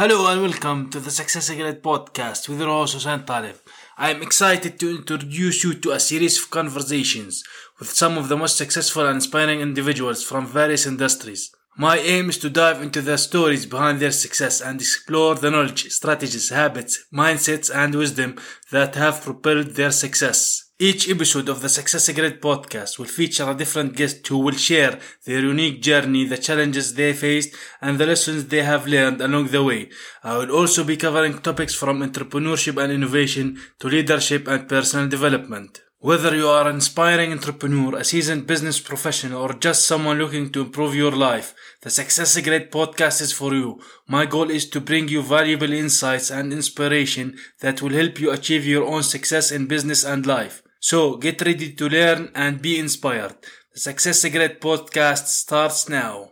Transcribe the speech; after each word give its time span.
Hello 0.00 0.26
and 0.28 0.40
welcome 0.40 0.88
to 0.88 0.98
the 0.98 1.10
Success 1.10 1.50
Accelerate 1.50 1.82
podcast 1.82 2.48
with 2.48 2.58
your 2.58 2.70
host 2.70 3.04
Talib. 3.26 3.56
I 3.98 4.10
am 4.10 4.22
excited 4.22 4.80
to 4.80 4.96
introduce 4.96 5.62
you 5.62 5.74
to 5.74 5.90
a 5.90 6.00
series 6.00 6.38
of 6.38 6.48
conversations 6.48 7.44
with 7.78 7.90
some 7.90 8.16
of 8.16 8.30
the 8.30 8.36
most 8.38 8.56
successful 8.56 9.04
and 9.04 9.16
inspiring 9.16 9.60
individuals 9.60 10.24
from 10.24 10.46
various 10.46 10.86
industries. 10.86 11.50
My 11.76 11.98
aim 11.98 12.30
is 12.30 12.38
to 12.38 12.48
dive 12.48 12.80
into 12.80 13.02
the 13.02 13.18
stories 13.18 13.66
behind 13.66 14.00
their 14.00 14.10
success 14.10 14.62
and 14.62 14.80
explore 14.80 15.34
the 15.34 15.50
knowledge, 15.50 15.90
strategies, 15.90 16.48
habits, 16.48 17.04
mindsets, 17.12 17.70
and 17.70 17.94
wisdom 17.94 18.38
that 18.70 18.94
have 18.94 19.20
propelled 19.20 19.72
their 19.72 19.90
success. 19.90 20.69
Each 20.82 21.10
episode 21.10 21.50
of 21.50 21.60
the 21.60 21.68
Success 21.68 22.08
Grid 22.10 22.40
podcast 22.40 22.98
will 22.98 23.04
feature 23.04 23.46
a 23.50 23.54
different 23.54 23.94
guest 23.94 24.26
who 24.26 24.38
will 24.38 24.54
share 24.54 24.98
their 25.26 25.40
unique 25.40 25.82
journey, 25.82 26.24
the 26.24 26.38
challenges 26.38 26.94
they 26.94 27.12
faced, 27.12 27.54
and 27.82 27.98
the 27.98 28.06
lessons 28.06 28.46
they 28.46 28.62
have 28.62 28.86
learned 28.86 29.20
along 29.20 29.48
the 29.48 29.62
way. 29.62 29.90
I 30.24 30.38
will 30.38 30.50
also 30.50 30.82
be 30.82 30.96
covering 30.96 31.40
topics 31.40 31.74
from 31.74 32.00
entrepreneurship 32.00 32.82
and 32.82 32.90
innovation 32.90 33.60
to 33.80 33.88
leadership 33.88 34.48
and 34.48 34.66
personal 34.70 35.06
development. 35.06 35.82
Whether 35.98 36.34
you 36.34 36.48
are 36.48 36.66
an 36.66 36.76
inspiring 36.76 37.30
entrepreneur, 37.32 37.96
a 37.96 38.02
seasoned 38.02 38.46
business 38.46 38.80
professional, 38.80 39.42
or 39.42 39.52
just 39.52 39.86
someone 39.86 40.18
looking 40.18 40.48
to 40.52 40.62
improve 40.62 40.94
your 40.94 41.12
life, 41.12 41.54
the 41.82 41.90
Success 41.90 42.40
Grid 42.40 42.72
podcast 42.72 43.20
is 43.20 43.34
for 43.34 43.52
you. 43.52 43.82
My 44.08 44.24
goal 44.24 44.48
is 44.48 44.66
to 44.70 44.80
bring 44.80 45.08
you 45.08 45.20
valuable 45.20 45.74
insights 45.74 46.30
and 46.30 46.54
inspiration 46.54 47.36
that 47.60 47.82
will 47.82 47.90
help 47.90 48.18
you 48.18 48.30
achieve 48.30 48.64
your 48.64 48.86
own 48.86 49.02
success 49.02 49.52
in 49.52 49.66
business 49.66 50.02
and 50.02 50.24
life. 50.24 50.62
So 50.82 51.18
get 51.18 51.42
ready 51.42 51.74
to 51.74 51.88
learn 51.90 52.30
and 52.34 52.62
be 52.62 52.78
inspired. 52.78 53.36
The 53.74 53.80
Success 53.80 54.26
Grid 54.30 54.62
podcast 54.62 55.26
starts 55.26 55.90
now. 55.90 56.30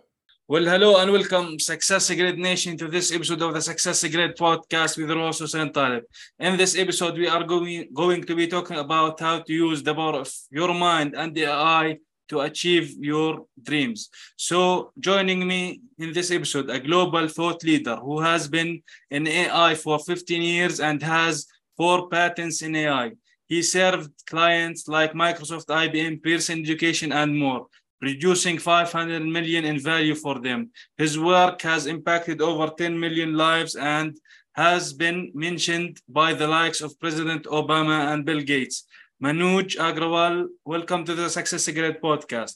Well, 0.48 0.65
hello 0.65 0.97
and 0.97 1.12
welcome, 1.12 1.59
Success 1.59 2.09
Grid 2.15 2.39
Nation, 2.39 2.79
to 2.79 2.89
this 2.89 3.12
episode 3.12 3.42
of 3.42 3.53
the 3.53 3.61
Success 3.61 4.03
Grid 4.09 4.39
podcast 4.39 4.97
with 4.97 5.11
Ross 5.11 5.41
Hussein 5.41 5.70
Talib. 5.70 6.05
In 6.39 6.56
this 6.56 6.79
episode, 6.79 7.19
we 7.19 7.29
are 7.29 7.45
going, 7.45 7.91
going 7.92 8.25
to 8.25 8.34
be 8.34 8.47
talking 8.47 8.78
about 8.78 9.20
how 9.20 9.41
to 9.41 9.53
use 9.53 9.83
the 9.83 9.95
power 9.95 10.20
of 10.20 10.33
your 10.51 10.73
mind 10.73 11.14
and 11.14 11.34
the 11.34 11.45
AI 11.45 11.98
to 12.28 12.41
achieve 12.41 12.97
your 12.98 13.45
dreams. 13.62 14.08
So, 14.39 14.92
joining 14.98 15.47
me 15.47 15.83
in 15.98 16.14
this 16.14 16.30
episode, 16.30 16.70
a 16.70 16.80
global 16.80 17.28
thought 17.28 17.62
leader 17.64 17.97
who 17.97 18.20
has 18.20 18.48
been 18.48 18.83
in 19.11 19.27
AI 19.27 19.75
for 19.75 19.98
15 19.98 20.41
years 20.41 20.80
and 20.80 21.03
has 21.03 21.47
four 21.77 22.08
patents 22.08 22.62
in 22.62 22.75
AI. 22.75 23.12
He 23.49 23.63
served 23.63 24.11
clients 24.27 24.89
like 24.89 25.15
Microsoft, 25.15 25.67
IBM, 25.67 26.23
Pearson 26.23 26.61
Education, 26.61 27.13
and 27.13 27.37
more 27.37 27.67
reducing 28.01 28.59
500 28.59 29.25
million 29.25 29.65
in 29.65 29.81
value 29.81 30.15
for 30.15 30.39
them. 30.39 30.71
His 30.97 31.19
work 31.19 31.63
has 31.63 31.87
impacted 31.87 32.41
over 32.41 32.71
10 32.77 32.99
million 32.99 33.35
lives 33.35 33.75
and 33.75 34.17
has 34.55 34.93
been 34.93 35.31
mentioned 35.35 36.01
by 36.09 36.33
the 36.35 36.47
likes 36.47 36.81
of 36.81 36.99
President 37.01 37.45
Obama 37.47 38.13
and 38.13 38.25
Bill 38.25 38.41
Gates. 38.41 38.85
Manuj 39.23 39.77
Aggarwal, 39.77 40.47
welcome 40.65 41.05
to 41.05 41.15
the 41.15 41.29
Success 41.29 41.69
Grid 41.69 42.01
podcast. 42.01 42.55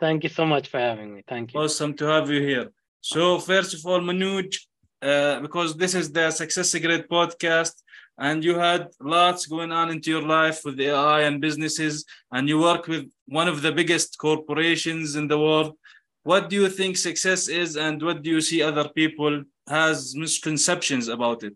Thank 0.00 0.24
you 0.24 0.30
so 0.30 0.46
much 0.46 0.68
for 0.68 0.78
having 0.78 1.14
me. 1.14 1.22
Thank 1.28 1.52
you. 1.52 1.60
Awesome 1.60 1.94
to 1.94 2.06
have 2.06 2.30
you 2.30 2.40
here. 2.40 2.72
So, 3.00 3.38
first 3.38 3.74
of 3.74 3.84
all, 3.84 4.00
Manuj, 4.00 4.56
uh, 5.02 5.40
because 5.40 5.76
this 5.76 5.94
is 5.94 6.10
the 6.10 6.30
Success 6.30 6.74
Grid 6.74 7.08
podcast, 7.08 7.81
and 8.18 8.44
you 8.44 8.54
had 8.58 8.88
lots 9.00 9.46
going 9.46 9.72
on 9.72 9.90
into 9.90 10.10
your 10.10 10.22
life 10.22 10.64
with 10.64 10.80
AI 10.80 11.22
and 11.22 11.40
businesses, 11.40 12.04
and 12.30 12.48
you 12.48 12.60
work 12.60 12.86
with 12.86 13.10
one 13.26 13.48
of 13.48 13.62
the 13.62 13.72
biggest 13.72 14.18
corporations 14.18 15.16
in 15.16 15.28
the 15.28 15.38
world. 15.38 15.76
What 16.24 16.48
do 16.50 16.56
you 16.56 16.68
think 16.68 16.96
success 16.96 17.48
is, 17.48 17.76
and 17.76 18.02
what 18.02 18.22
do 18.22 18.30
you 18.30 18.40
see 18.40 18.62
other 18.62 18.88
people 18.88 19.42
has 19.68 20.14
misconceptions 20.14 21.08
about 21.08 21.42
it? 21.42 21.54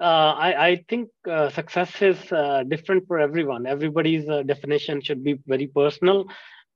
Uh, 0.00 0.34
I, 0.36 0.66
I, 0.66 0.84
think 0.88 1.08
uh, 1.30 1.50
success 1.50 2.02
is 2.02 2.32
uh, 2.32 2.64
different 2.66 3.06
for 3.06 3.20
everyone. 3.20 3.64
Everybody's 3.64 4.28
uh, 4.28 4.42
definition 4.42 5.00
should 5.00 5.22
be 5.22 5.38
very 5.46 5.68
personal. 5.68 6.26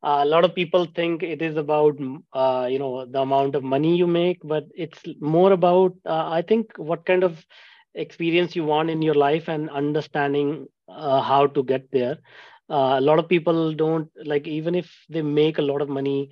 Uh, 0.04 0.20
a 0.22 0.24
lot 0.24 0.44
of 0.44 0.54
people 0.54 0.86
think 0.94 1.24
it 1.24 1.42
is 1.42 1.56
about 1.56 1.98
uh, 2.32 2.68
you 2.70 2.78
know 2.78 3.04
the 3.04 3.20
amount 3.20 3.56
of 3.56 3.64
money 3.64 3.96
you 3.96 4.06
make, 4.06 4.38
but 4.44 4.66
it's 4.76 5.00
more 5.20 5.50
about 5.50 5.94
I 6.06 6.42
think 6.42 6.70
what 6.76 7.04
kind 7.04 7.24
of 7.24 7.44
experience 7.94 8.54
you 8.56 8.64
want 8.64 8.90
in 8.90 9.02
your 9.02 9.14
life 9.14 9.48
and 9.48 9.70
understanding 9.70 10.66
uh, 10.88 11.20
how 11.22 11.46
to 11.46 11.62
get 11.64 11.90
there. 11.92 12.18
Uh, 12.70 12.96
a 12.98 13.00
lot 13.00 13.18
of 13.18 13.28
people 13.28 13.72
don't 13.74 14.08
like 14.24 14.46
even 14.46 14.74
if 14.74 15.04
they 15.08 15.22
make 15.22 15.58
a 15.58 15.62
lot 15.62 15.80
of 15.82 15.88
money 15.88 16.30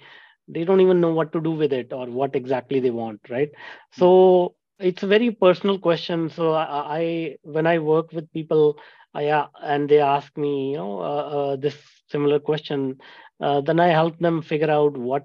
they 0.48 0.64
don't 0.64 0.80
even 0.80 1.00
know 1.00 1.12
what 1.12 1.32
to 1.32 1.40
do 1.40 1.50
with 1.50 1.72
it 1.72 1.92
or 1.92 2.06
what 2.06 2.34
exactly 2.34 2.80
they 2.80 2.90
want 2.90 3.20
right? 3.30 3.50
So 3.92 4.54
it's 4.78 5.02
a 5.02 5.06
very 5.06 5.30
personal 5.30 5.78
question. 5.78 6.28
So 6.30 6.52
i, 6.52 6.64
I 6.98 7.36
when 7.42 7.66
i 7.66 7.78
work 7.78 8.12
with 8.12 8.30
people 8.32 8.76
I, 9.14 9.28
uh, 9.28 9.46
and 9.62 9.88
they 9.88 9.98
ask 10.00 10.36
me 10.36 10.72
you 10.72 10.76
know 10.78 10.98
uh, 11.00 11.24
uh, 11.38 11.56
this 11.56 11.76
similar 12.08 12.38
question 12.38 12.96
uh, 13.40 13.60
then 13.60 13.80
i 13.80 13.88
help 13.88 14.18
them 14.18 14.42
figure 14.42 14.70
out 14.70 14.96
what 14.96 15.24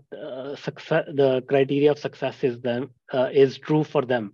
success 0.55 1.05
the 1.13 1.41
criteria 1.47 1.91
of 1.91 1.99
success 1.99 2.43
is 2.43 2.59
them 2.61 2.89
is 3.33 3.57
true 3.57 3.83
for 3.83 4.01
them 4.03 4.33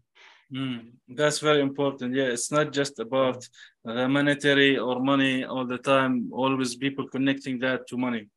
Mm, 0.53 0.93
that's 1.09 1.39
very 1.39 1.61
important. 1.61 2.15
Yeah, 2.15 2.25
it's 2.35 2.51
not 2.51 2.71
just 2.71 2.99
about 2.99 3.45
the 3.83 4.07
monetary 4.07 4.77
or 4.77 4.99
money 5.01 5.43
all 5.43 5.65
the 5.65 5.77
time. 5.77 6.29
Always 6.31 6.75
people 6.75 7.07
connecting 7.09 7.59
that 7.59 7.87
to 7.87 7.97
money. 7.97 8.29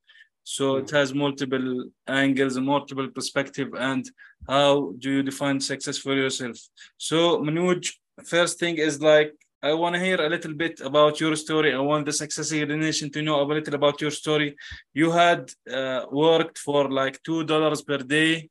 So 0.42 0.76
it 0.76 0.90
has 0.90 1.14
multiple 1.14 1.84
angles 2.08 2.56
and 2.56 2.66
multiple 2.66 3.08
perspective. 3.08 3.68
And 3.78 4.04
how 4.48 4.92
do 4.98 5.10
you 5.12 5.22
define 5.22 5.60
success 5.60 5.98
for 5.98 6.14
yourself? 6.14 6.56
So 6.96 7.38
Manuj, 7.38 7.92
first 8.26 8.58
thing 8.58 8.78
is 8.78 9.00
like 9.00 9.32
I 9.62 9.74
want 9.74 9.94
to 9.94 10.00
hear 10.00 10.20
a 10.20 10.28
little 10.28 10.54
bit 10.54 10.80
about 10.80 11.20
your 11.20 11.36
story. 11.36 11.74
I 11.74 11.78
want 11.78 12.06
the 12.06 12.12
success 12.12 12.50
nation 12.50 13.10
to 13.12 13.22
know 13.22 13.40
a 13.40 13.44
little 13.44 13.74
about 13.74 14.00
your 14.00 14.10
story. 14.10 14.56
You 14.94 15.12
had 15.12 15.50
uh, 15.70 16.06
worked 16.10 16.58
for 16.58 16.90
like 16.90 17.22
two 17.22 17.44
dollars 17.44 17.82
per 17.82 17.98
day 17.98 18.48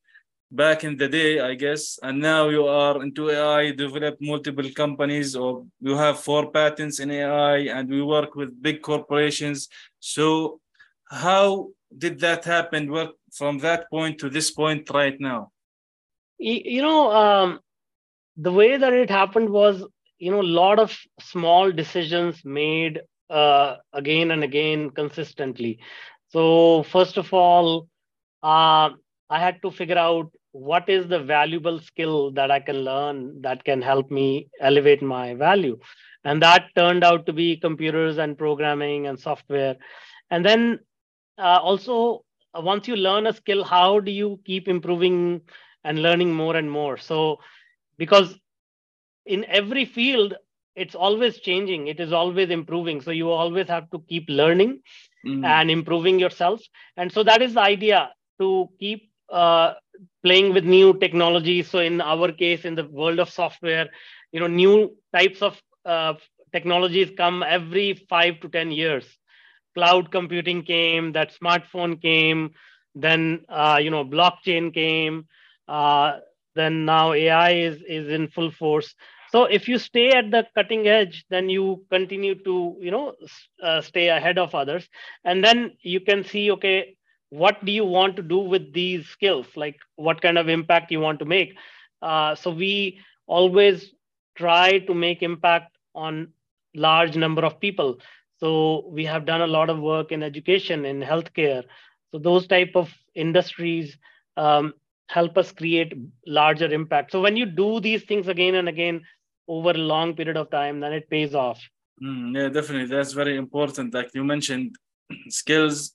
back 0.51 0.83
in 0.83 0.97
the 0.97 1.07
day, 1.07 1.39
I 1.39 1.53
guess, 1.53 1.99
and 2.01 2.19
now 2.19 2.49
you 2.49 2.65
are 2.65 3.01
into 3.03 3.29
AI, 3.29 3.71
develop 3.71 4.17
multiple 4.19 4.69
companies, 4.75 5.35
or 5.35 5.65
you 5.79 5.95
have 5.95 6.19
four 6.19 6.51
patents 6.51 6.99
in 6.99 7.11
AI, 7.11 7.57
and 7.75 7.89
we 7.89 8.01
work 8.01 8.35
with 8.35 8.61
big 8.61 8.81
corporations. 8.81 9.69
So, 9.99 10.59
how 11.09 11.69
did 11.95 12.19
that 12.19 12.45
happen? 12.45 12.91
Work 12.91 13.11
from 13.31 13.59
that 13.59 13.89
point 13.89 14.19
to 14.19 14.29
this 14.29 14.51
point 14.51 14.89
right 14.89 15.19
now? 15.19 15.51
You 16.39 16.81
know, 16.81 17.11
um, 17.11 17.59
the 18.37 18.51
way 18.51 18.77
that 18.77 18.93
it 18.93 19.09
happened 19.09 19.49
was, 19.49 19.83
you 20.17 20.31
know, 20.31 20.41
a 20.41 20.53
lot 20.61 20.79
of 20.79 20.97
small 21.19 21.71
decisions 21.71 22.43
made 22.45 23.01
uh, 23.29 23.75
again 23.93 24.31
and 24.31 24.43
again 24.43 24.89
consistently. 24.89 25.79
So, 26.29 26.83
first 26.83 27.17
of 27.17 27.33
all, 27.33 27.87
uh, 28.41 28.91
I 29.29 29.39
had 29.39 29.61
to 29.61 29.71
figure 29.71 29.97
out 29.97 30.31
what 30.51 30.89
is 30.89 31.07
the 31.07 31.19
valuable 31.19 31.79
skill 31.79 32.31
that 32.31 32.49
I 32.51 32.59
can 32.59 32.77
learn 32.77 33.41
that 33.41 33.63
can 33.63 33.81
help 33.81 34.09
me 34.09 34.49
elevate 34.59 35.01
my 35.01 35.35
value. 35.35 35.79
And 36.23 36.41
that 36.41 36.69
turned 36.75 37.03
out 37.03 37.25
to 37.27 37.33
be 37.33 37.57
computers 37.57 38.17
and 38.17 38.37
programming 38.37 39.07
and 39.07 39.19
software. 39.19 39.75
And 40.31 40.45
then 40.45 40.79
uh, 41.37 41.59
also, 41.61 42.25
uh, 42.57 42.61
once 42.61 42.87
you 42.87 42.95
learn 42.95 43.27
a 43.27 43.33
skill, 43.33 43.63
how 43.63 43.99
do 43.99 44.11
you 44.11 44.39
keep 44.45 44.67
improving 44.67 45.41
and 45.83 46.01
learning 46.01 46.33
more 46.33 46.55
and 46.55 46.69
more? 46.69 46.97
So, 46.97 47.39
because 47.97 48.37
in 49.25 49.45
every 49.45 49.85
field, 49.85 50.33
it's 50.75 50.95
always 50.95 51.39
changing, 51.39 51.87
it 51.87 51.99
is 51.99 52.11
always 52.11 52.49
improving. 52.49 53.01
So, 53.01 53.11
you 53.11 53.29
always 53.29 53.67
have 53.67 53.89
to 53.91 54.03
keep 54.09 54.25
learning 54.27 54.81
mm-hmm. 55.25 55.45
and 55.45 55.71
improving 55.71 56.19
yourself. 56.19 56.61
And 56.97 57.11
so, 57.11 57.23
that 57.23 57.41
is 57.41 57.53
the 57.53 57.61
idea 57.61 58.11
to 58.39 58.69
keep 58.79 59.08
uh, 59.31 59.73
playing 60.23 60.53
with 60.53 60.65
new 60.65 60.97
technologies. 60.99 61.69
So 61.69 61.79
in 61.79 62.01
our 62.01 62.31
case, 62.31 62.65
in 62.65 62.75
the 62.75 62.85
world 62.85 63.19
of 63.19 63.29
software, 63.29 63.87
you 64.31 64.39
know, 64.39 64.47
new 64.47 64.95
types 65.15 65.41
of 65.41 65.61
uh, 65.85 66.13
technologies 66.51 67.11
come 67.17 67.43
every 67.43 67.93
five 68.09 68.39
to 68.41 68.49
ten 68.49 68.71
years. 68.71 69.05
Cloud 69.75 70.11
computing 70.11 70.63
came, 70.63 71.13
that 71.13 71.31
smartphone 71.41 72.01
came, 72.01 72.51
then 72.95 73.45
uh, 73.49 73.79
you 73.81 73.89
know, 73.91 74.03
blockchain 74.03 74.73
came, 74.73 75.27
uh, 75.67 76.17
then 76.55 76.85
now 76.85 77.13
AI 77.13 77.51
is 77.51 77.81
is 77.87 78.07
in 78.09 78.27
full 78.29 78.51
force. 78.51 78.93
So 79.31 79.45
if 79.45 79.67
you 79.67 79.77
stay 79.77 80.09
at 80.11 80.31
the 80.31 80.45
cutting 80.55 80.87
edge, 80.87 81.25
then 81.29 81.49
you 81.49 81.85
continue 81.91 82.35
to 82.43 82.77
you 82.81 82.91
know 82.91 83.15
uh, 83.63 83.81
stay 83.81 84.09
ahead 84.09 84.37
of 84.37 84.55
others, 84.55 84.87
and 85.23 85.43
then 85.43 85.73
you 85.81 86.01
can 86.01 86.23
see 86.23 86.51
okay 86.51 86.95
what 87.29 87.63
do 87.63 87.71
you 87.71 87.85
want 87.85 88.15
to 88.15 88.21
do 88.21 88.39
with 88.39 88.73
these 88.73 89.07
skills? 89.07 89.47
Like 89.55 89.77
what 89.95 90.21
kind 90.21 90.37
of 90.37 90.49
impact 90.49 90.91
you 90.91 90.99
want 90.99 91.19
to 91.19 91.25
make? 91.25 91.55
Uh, 92.01 92.35
so 92.35 92.51
we 92.51 92.99
always 93.27 93.93
try 94.35 94.79
to 94.79 94.93
make 94.93 95.21
impact 95.21 95.77
on 95.93 96.29
large 96.73 97.15
number 97.15 97.43
of 97.43 97.59
people. 97.59 97.99
So 98.39 98.85
we 98.89 99.05
have 99.05 99.25
done 99.25 99.41
a 99.41 99.47
lot 99.47 99.69
of 99.69 99.79
work 99.79 100.11
in 100.11 100.23
education 100.23 100.85
in 100.85 101.01
healthcare. 101.01 101.63
So 102.11 102.19
those 102.19 102.47
type 102.47 102.71
of 102.75 102.89
industries 103.13 103.97
um, 104.37 104.73
help 105.07 105.37
us 105.37 105.51
create 105.51 105.93
larger 106.25 106.71
impact. 106.71 107.11
So 107.11 107.21
when 107.21 107.35
you 107.35 107.45
do 107.45 107.79
these 107.79 108.03
things 108.03 108.27
again 108.27 108.55
and 108.55 108.69
again 108.69 109.01
over 109.47 109.71
a 109.71 109.85
long 109.93 110.15
period 110.15 110.37
of 110.37 110.49
time 110.49 110.79
then 110.79 110.93
it 110.93 111.09
pays 111.09 111.35
off. 111.35 111.59
Mm, 112.01 112.35
yeah, 112.35 112.49
definitely. 112.49 112.87
That's 112.87 113.13
very 113.13 113.35
important. 113.35 113.93
Like 113.93 114.11
you 114.13 114.23
mentioned, 114.23 114.75
skills, 115.29 115.93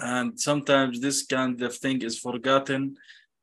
and 0.00 0.38
sometimes 0.38 1.00
this 1.00 1.24
kind 1.24 1.60
of 1.62 1.74
thing 1.76 2.02
is 2.02 2.18
forgotten. 2.18 2.96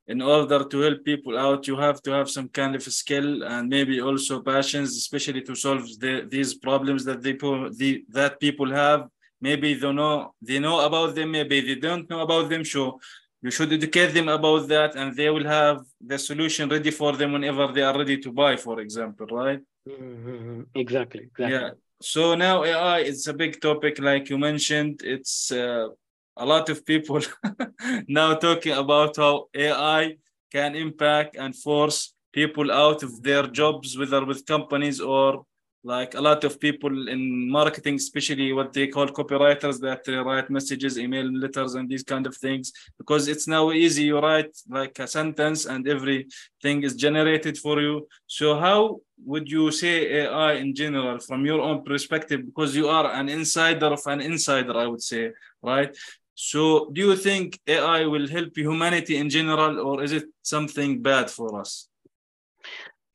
In 0.07 0.21
order 0.21 0.63
to 0.63 0.79
help 0.79 1.03
people 1.03 1.37
out, 1.37 1.67
you 1.67 1.75
have 1.75 2.01
to 2.03 2.11
have 2.11 2.29
some 2.29 2.47
kind 2.47 2.75
of 2.75 2.83
skill 2.83 3.43
and 3.43 3.67
maybe 3.67 3.99
also 3.99 4.41
passions, 4.41 4.95
especially 4.95 5.41
to 5.41 5.53
solve 5.53 5.83
the, 5.99 6.25
these 6.29 6.53
problems 6.53 7.03
that 7.05 7.21
they 7.21 7.33
the, 7.33 8.05
that 8.09 8.39
people 8.39 8.71
have. 8.71 9.07
Maybe 9.41 9.73
they 9.73 9.91
know 9.91 10.33
they 10.41 10.59
know 10.59 10.79
about 10.85 11.13
them, 11.13 11.31
maybe 11.31 11.61
they 11.61 11.75
don't 11.75 12.09
know 12.09 12.21
about 12.21 12.49
them. 12.49 12.63
So 12.63 12.99
you 13.41 13.51
should 13.51 13.71
educate 13.71 14.13
them 14.13 14.29
about 14.29 14.67
that, 14.69 14.95
and 14.95 15.15
they 15.15 15.29
will 15.29 15.45
have 15.45 15.81
the 16.01 16.17
solution 16.17 16.69
ready 16.69 16.91
for 16.91 17.11
them 17.15 17.33
whenever 17.33 17.67
they 17.71 17.83
are 17.83 17.97
ready 17.97 18.17
to 18.17 18.31
buy, 18.31 18.55
for 18.55 18.79
example, 18.79 19.27
right? 19.27 19.61
Mm-hmm. 19.87 20.61
Exactly. 20.73 21.23
Exactly. 21.23 21.55
Yeah. 21.55 21.69
So 22.01 22.35
now 22.35 22.63
AI 22.63 22.99
is 22.99 23.27
a 23.27 23.33
big 23.33 23.59
topic, 23.61 23.99
like 23.99 24.29
you 24.29 24.37
mentioned. 24.37 25.01
It's 25.03 25.51
uh, 25.51 25.89
a 26.37 26.45
lot 26.45 26.69
of 26.69 26.85
people 26.85 27.21
now 28.07 28.35
talking 28.35 28.73
about 28.73 29.15
how 29.17 29.45
AI 29.55 30.17
can 30.51 30.75
impact 30.75 31.35
and 31.35 31.55
force 31.55 32.13
people 32.31 32.71
out 32.71 33.03
of 33.03 33.23
their 33.23 33.47
jobs, 33.47 33.97
whether 33.97 34.23
with 34.25 34.45
companies 34.45 34.99
or 35.01 35.45
like 35.83 36.15
a 36.15 36.21
lot 36.21 36.43
of 36.43 36.59
people 36.59 37.07
in 37.07 37.49
marketing 37.49 37.95
especially 37.95 38.51
what 38.51 38.73
they 38.73 38.87
call 38.87 39.07
copywriters 39.07 39.79
that 39.79 40.01
write 40.25 40.49
messages 40.49 40.97
email 40.97 41.27
letters 41.43 41.75
and 41.75 41.87
these 41.89 42.03
kind 42.03 42.25
of 42.27 42.35
things. 42.35 42.73
Because 42.97 43.27
it's 43.27 43.47
now 43.47 43.71
easy 43.71 44.03
you 44.03 44.19
write 44.19 44.53
like 44.69 44.99
a 44.99 45.07
sentence 45.07 45.65
and 45.65 45.87
everything 45.87 46.83
is 46.83 46.95
generated 46.95 47.57
for 47.57 47.79
you. 47.79 48.07
So 48.27 48.59
how 48.59 48.99
would 49.25 49.49
you 49.49 49.71
say 49.71 49.93
ai 50.21 50.53
in 50.53 50.75
general 50.75 51.19
from 51.19 51.45
your 51.45 51.61
own 51.61 51.83
perspective? 51.83 52.45
Because 52.45 52.75
you 52.75 52.87
are 52.89 53.11
an 53.13 53.29
insider 53.29 53.87
of 53.87 54.01
an 54.05 54.21
insider 54.21 54.75
i 54.77 54.85
would 54.85 55.01
say 55.01 55.31
right 55.63 55.95
so 56.37 56.63
do 56.93 57.01
you 57.07 57.15
think 57.15 57.59
ai 57.67 58.05
will 58.05 58.27
help 58.27 58.55
humanity 58.55 59.17
in 59.17 59.29
general 59.29 59.79
or 59.79 60.03
is 60.03 60.11
it 60.11 60.25
something 60.43 61.01
bad 61.01 61.29
for 61.29 61.59
us 61.61 61.89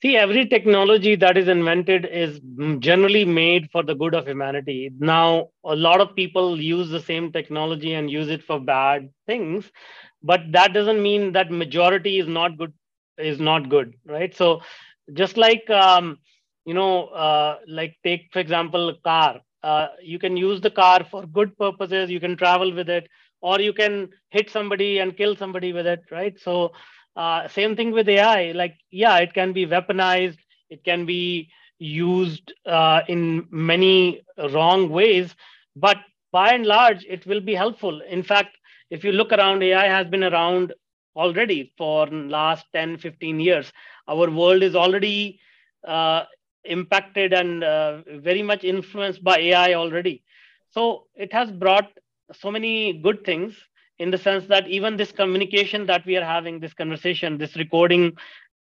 See, 0.02 0.16
every 0.16 0.46
technology 0.46 1.14
that 1.14 1.36
is 1.36 1.46
invented 1.46 2.06
is 2.06 2.40
generally 2.80 3.24
made 3.24 3.70
for 3.70 3.84
the 3.84 3.94
good 3.94 4.14
of 4.14 4.26
humanity. 4.26 4.90
Now, 4.98 5.50
a 5.64 5.76
lot 5.76 6.00
of 6.00 6.16
people 6.16 6.60
use 6.60 6.90
the 6.90 7.00
same 7.00 7.30
technology 7.30 7.94
and 7.94 8.10
use 8.10 8.28
it 8.28 8.42
for 8.42 8.58
bad 8.58 9.10
things, 9.26 9.70
but 10.22 10.40
that 10.50 10.72
doesn't 10.72 11.00
mean 11.00 11.32
that 11.34 11.52
majority 11.52 12.19
is 12.19 12.26
not 12.26 12.58
good. 12.58 12.72
Is 13.19 13.38
not 13.38 13.69
good, 13.69 13.94
right? 14.06 14.34
So, 14.34 14.62
just 15.12 15.36
like 15.36 15.70
um, 15.70 16.19
you 16.64 16.74
know, 16.74 17.06
uh, 17.08 17.58
like 17.69 17.96
take 18.02 18.30
for 18.32 18.40
example, 18.40 18.88
a 18.88 18.96
car. 18.96 19.40
Uh, 19.62 19.88
you 20.02 20.18
can 20.18 20.36
use 20.36 20.60
the 20.60 20.70
car 20.70 21.04
for 21.10 21.26
good 21.26 21.56
purposes. 21.58 22.10
You 22.10 22.20
can 22.20 22.36
travel 22.36 22.72
with 22.74 22.88
it, 22.88 23.08
or 23.40 23.60
you 23.60 23.72
can 23.72 24.10
hit 24.30 24.50
somebody 24.50 24.98
and 24.98 25.16
kill 25.16 25.36
somebody 25.36 25.72
with 25.72 25.86
it, 25.86 26.00
right? 26.10 26.38
So 26.38 26.72
uh, 27.16 27.48
same 27.48 27.76
thing 27.76 27.92
with 27.92 28.08
AI. 28.08 28.52
Like, 28.52 28.76
yeah, 28.90 29.18
it 29.18 29.32
can 29.34 29.52
be 29.52 29.66
weaponized. 29.66 30.38
It 30.70 30.84
can 30.84 31.06
be 31.06 31.50
used 31.78 32.52
uh, 32.66 33.02
in 33.08 33.46
many 33.50 34.22
wrong 34.52 34.88
ways, 34.90 35.34
but 35.76 35.98
by 36.32 36.52
and 36.52 36.66
large, 36.66 37.04
it 37.04 37.26
will 37.26 37.40
be 37.40 37.54
helpful. 37.54 38.00
In 38.02 38.22
fact, 38.22 38.56
if 38.90 39.04
you 39.04 39.12
look 39.12 39.32
around, 39.32 39.62
AI 39.62 39.86
has 39.86 40.06
been 40.08 40.24
around 40.24 40.72
already 41.16 41.72
for 41.76 42.06
last 42.06 42.66
10, 42.72 42.96
15 42.98 43.40
years. 43.40 43.72
Our 44.08 44.30
world 44.30 44.62
is 44.62 44.74
already 44.74 45.40
uh, 45.86 46.24
impacted 46.64 47.32
and 47.32 47.64
uh, 47.64 48.02
very 48.18 48.42
much 48.42 48.64
influenced 48.64 49.22
by 49.22 49.38
AI 49.38 49.74
already. 49.74 50.22
So 50.70 51.06
it 51.14 51.32
has 51.32 51.50
brought 51.50 51.90
so 52.32 52.50
many 52.50 52.94
good 52.94 53.24
things 53.24 53.54
in 53.98 54.10
the 54.10 54.18
sense 54.18 54.46
that 54.46 54.66
even 54.68 54.96
this 54.96 55.12
communication 55.12 55.86
that 55.86 56.04
we 56.06 56.16
are 56.16 56.24
having, 56.24 56.60
this 56.60 56.74
conversation, 56.74 57.38
this 57.38 57.56
recording, 57.56 58.16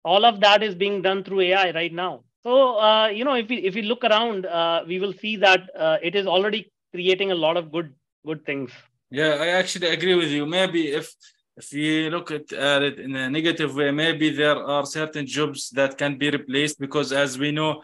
all 0.04 0.24
of 0.24 0.40
that 0.40 0.62
is 0.62 0.74
being 0.74 1.02
done 1.02 1.22
through 1.24 1.40
AI 1.40 1.72
right 1.72 1.92
now. 1.92 2.24
So 2.42 2.78
uh, 2.78 3.08
you 3.08 3.24
know, 3.24 3.34
if 3.34 3.48
we 3.48 3.56
if 3.58 3.74
we 3.74 3.82
look 3.82 4.02
around, 4.02 4.46
uh, 4.46 4.82
we 4.86 4.98
will 4.98 5.12
see 5.12 5.36
that 5.36 5.68
uh, 5.76 5.98
it 6.02 6.14
is 6.14 6.26
already 6.26 6.72
creating 6.92 7.32
a 7.32 7.34
lot 7.34 7.56
of 7.56 7.70
good 7.70 7.94
good 8.24 8.44
things. 8.46 8.70
Yeah, 9.10 9.34
I 9.40 9.48
actually 9.48 9.88
agree 9.88 10.14
with 10.14 10.30
you. 10.30 10.46
Maybe 10.46 10.88
if 10.88 11.14
if 11.60 11.72
you 11.72 12.10
look 12.10 12.30
at, 12.30 12.46
at 12.52 12.82
it 12.88 12.96
in 12.98 13.14
a 13.14 13.28
negative 13.38 13.74
way, 13.74 13.90
maybe 13.90 14.30
there 14.30 14.60
are 14.74 14.84
certain 14.86 15.26
jobs 15.26 15.60
that 15.78 15.98
can 16.02 16.12
be 16.22 16.28
replaced 16.38 16.78
because, 16.84 17.12
as 17.12 17.38
we 17.42 17.50
know, 17.58 17.82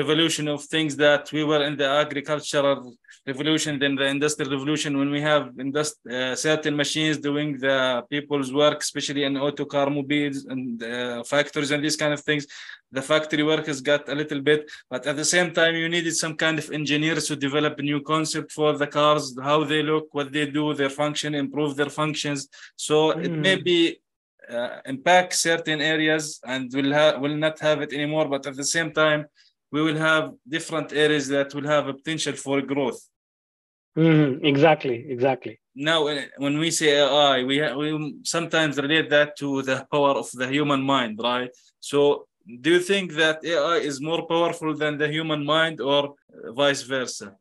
revolution 0.00 0.46
of 0.48 0.62
things 0.64 0.92
that 0.96 1.32
we 1.32 1.42
were 1.50 1.62
in 1.68 1.74
the 1.76 1.88
agricultural 2.04 2.94
revolution 3.26 3.78
than 3.78 3.94
the 3.96 4.06
industrial 4.06 4.50
revolution 4.50 4.96
when 4.96 5.10
we 5.10 5.20
have 5.20 5.52
indust- 5.56 6.06
uh, 6.10 6.34
certain 6.34 6.74
machines 6.74 7.18
doing 7.18 7.58
the 7.58 8.02
people's 8.08 8.52
work 8.52 8.80
especially 8.80 9.24
in 9.24 9.36
auto 9.36 9.64
car 9.64 9.90
mobiles 9.90 10.46
and 10.46 10.82
uh, 10.82 11.22
factories 11.24 11.70
and 11.70 11.84
these 11.84 11.96
kind 11.96 12.14
of 12.14 12.20
things 12.20 12.46
the 12.92 13.02
factory 13.02 13.42
workers 13.42 13.80
got 13.82 14.08
a 14.08 14.14
little 14.14 14.40
bit 14.40 14.70
but 14.88 15.06
at 15.06 15.16
the 15.16 15.24
same 15.24 15.52
time 15.52 15.74
you 15.74 15.88
needed 15.88 16.14
some 16.16 16.34
kind 16.34 16.58
of 16.58 16.70
engineers 16.70 17.26
to 17.26 17.36
develop 17.36 17.78
a 17.78 17.82
new 17.82 18.00
concept 18.00 18.50
for 18.52 18.78
the 18.78 18.86
cars 18.86 19.36
how 19.42 19.64
they 19.64 19.82
look 19.82 20.08
what 20.12 20.32
they 20.32 20.46
do 20.46 20.72
their 20.72 20.90
function 20.90 21.34
improve 21.34 21.76
their 21.76 21.90
functions 21.90 22.48
so 22.76 23.12
mm. 23.12 23.24
it 23.24 23.32
may 23.32 23.56
hmm. 23.56 23.64
be 23.64 24.00
uh, 24.50 24.80
impact 24.86 25.34
certain 25.34 25.80
areas 25.80 26.40
and 26.44 26.72
will 26.72 26.92
ha- 26.92 27.18
will 27.18 27.36
not 27.36 27.58
have 27.60 27.82
it 27.82 27.92
anymore 27.92 28.26
but 28.28 28.46
at 28.46 28.56
the 28.56 28.64
same 28.64 28.90
time 28.92 29.26
we 29.72 29.82
will 29.82 29.96
have 29.96 30.32
different 30.48 30.92
areas 30.92 31.28
that 31.28 31.54
will 31.54 31.66
have 31.66 31.86
a 31.88 31.94
potential 31.94 32.34
for 32.34 32.60
growth. 32.60 33.00
Mm-hmm. 33.96 34.44
Exactly, 34.44 35.06
exactly. 35.08 35.60
Now, 35.74 36.08
when 36.38 36.58
we 36.58 36.70
say 36.70 36.98
AI, 36.98 37.44
we, 37.44 37.60
we 37.74 38.16
sometimes 38.24 38.76
relate 38.76 39.10
that 39.10 39.36
to 39.38 39.62
the 39.62 39.86
power 39.90 40.10
of 40.10 40.30
the 40.32 40.48
human 40.48 40.82
mind, 40.82 41.18
right? 41.22 41.50
So, 41.80 42.26
do 42.60 42.70
you 42.70 42.80
think 42.80 43.12
that 43.14 43.44
AI 43.44 43.76
is 43.76 44.00
more 44.00 44.26
powerful 44.26 44.76
than 44.76 44.98
the 44.98 45.08
human 45.08 45.44
mind, 45.44 45.80
or 45.80 46.14
vice 46.48 46.82
versa? 46.82 47.36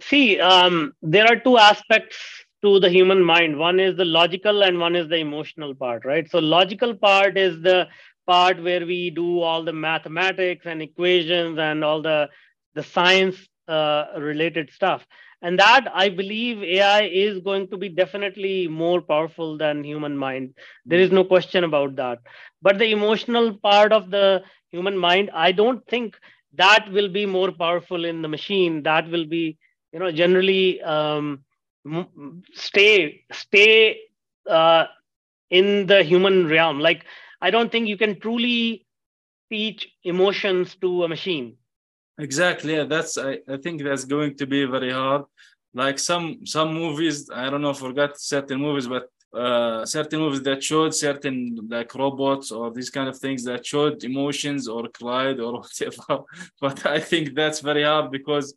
See, 0.00 0.38
um, 0.40 0.92
there 1.02 1.26
are 1.26 1.36
two 1.36 1.58
aspects 1.58 2.16
to 2.62 2.78
the 2.80 2.90
human 2.90 3.22
mind. 3.22 3.58
One 3.58 3.80
is 3.80 3.96
the 3.96 4.04
logical, 4.04 4.62
and 4.62 4.78
one 4.78 4.94
is 4.94 5.08
the 5.08 5.16
emotional 5.16 5.74
part, 5.74 6.04
right? 6.04 6.30
So, 6.30 6.38
logical 6.38 6.94
part 6.94 7.36
is 7.36 7.60
the 7.62 7.88
part 8.26 8.62
where 8.62 8.84
we 8.84 9.10
do 9.10 9.40
all 9.40 9.64
the 9.64 9.72
mathematics 9.72 10.66
and 10.66 10.82
equations 10.82 11.58
and 11.58 11.84
all 11.84 12.02
the 12.02 12.28
the 12.74 12.82
science 12.82 13.36
uh, 13.68 14.06
related 14.18 14.70
stuff. 14.72 15.06
And 15.42 15.58
that 15.58 15.86
i 15.94 16.08
believe 16.08 16.62
ai 16.62 17.02
is 17.02 17.38
going 17.40 17.68
to 17.68 17.76
be 17.76 17.88
definitely 17.88 18.68
more 18.68 19.00
powerful 19.00 19.56
than 19.58 19.84
human 19.84 20.16
mind. 20.16 20.54
There 20.86 20.98
is 21.00 21.10
no 21.12 21.24
question 21.24 21.64
about 21.64 21.96
that. 21.96 22.18
But 22.62 22.78
the 22.78 22.90
emotional 22.92 23.56
part 23.58 23.92
of 23.92 24.10
the 24.10 24.42
human 24.70 24.96
mind 24.96 25.30
i 25.34 25.52
don't 25.52 25.86
think 25.88 26.16
that 26.54 26.88
will 26.92 27.08
be 27.08 27.26
more 27.26 27.52
powerful 27.52 28.04
in 28.04 28.22
the 28.22 28.28
machine. 28.28 28.82
That 28.82 29.08
will 29.10 29.26
be 29.26 29.58
you 29.92 29.98
know 30.00 30.10
generally 30.10 30.80
um, 30.82 31.44
stay 32.54 33.24
stay 33.32 33.98
uh, 34.48 34.84
in 35.50 35.86
the 35.86 36.02
human 36.02 36.46
realm. 36.48 36.80
Like 36.80 37.04
I 37.40 37.50
don't 37.50 37.70
think 37.70 37.88
you 37.88 37.96
can 37.96 38.20
truly 38.20 38.86
teach 39.50 39.88
emotions 40.04 40.74
to 40.76 41.04
a 41.04 41.08
machine. 41.08 41.56
Exactly. 42.18 42.74
Yeah, 42.76 42.84
that's 42.84 43.18
I, 43.18 43.38
I 43.48 43.56
think 43.58 43.82
that's 43.82 44.04
going 44.04 44.36
to 44.36 44.46
be 44.46 44.64
very 44.64 44.92
hard. 44.92 45.24
Like 45.74 45.98
some 45.98 46.46
some 46.46 46.72
movies, 46.72 47.28
I 47.30 47.50
don't 47.50 47.60
know, 47.62 47.74
forgot 47.74 48.18
certain 48.18 48.60
movies, 48.60 48.86
but 48.88 49.04
uh, 49.38 49.84
certain 49.84 50.20
movies 50.20 50.42
that 50.42 50.62
showed 50.64 50.94
certain 50.94 51.58
like 51.68 51.94
robots 51.94 52.50
or 52.52 52.72
these 52.72 52.88
kind 52.88 53.08
of 53.08 53.18
things 53.18 53.44
that 53.44 53.66
showed 53.66 54.02
emotions 54.02 54.66
or 54.66 54.88
cried 54.88 55.40
or 55.40 55.52
whatever. 55.60 56.24
but 56.60 56.86
I 56.86 57.00
think 57.00 57.34
that's 57.34 57.60
very 57.60 57.82
hard 57.82 58.10
because 58.10 58.54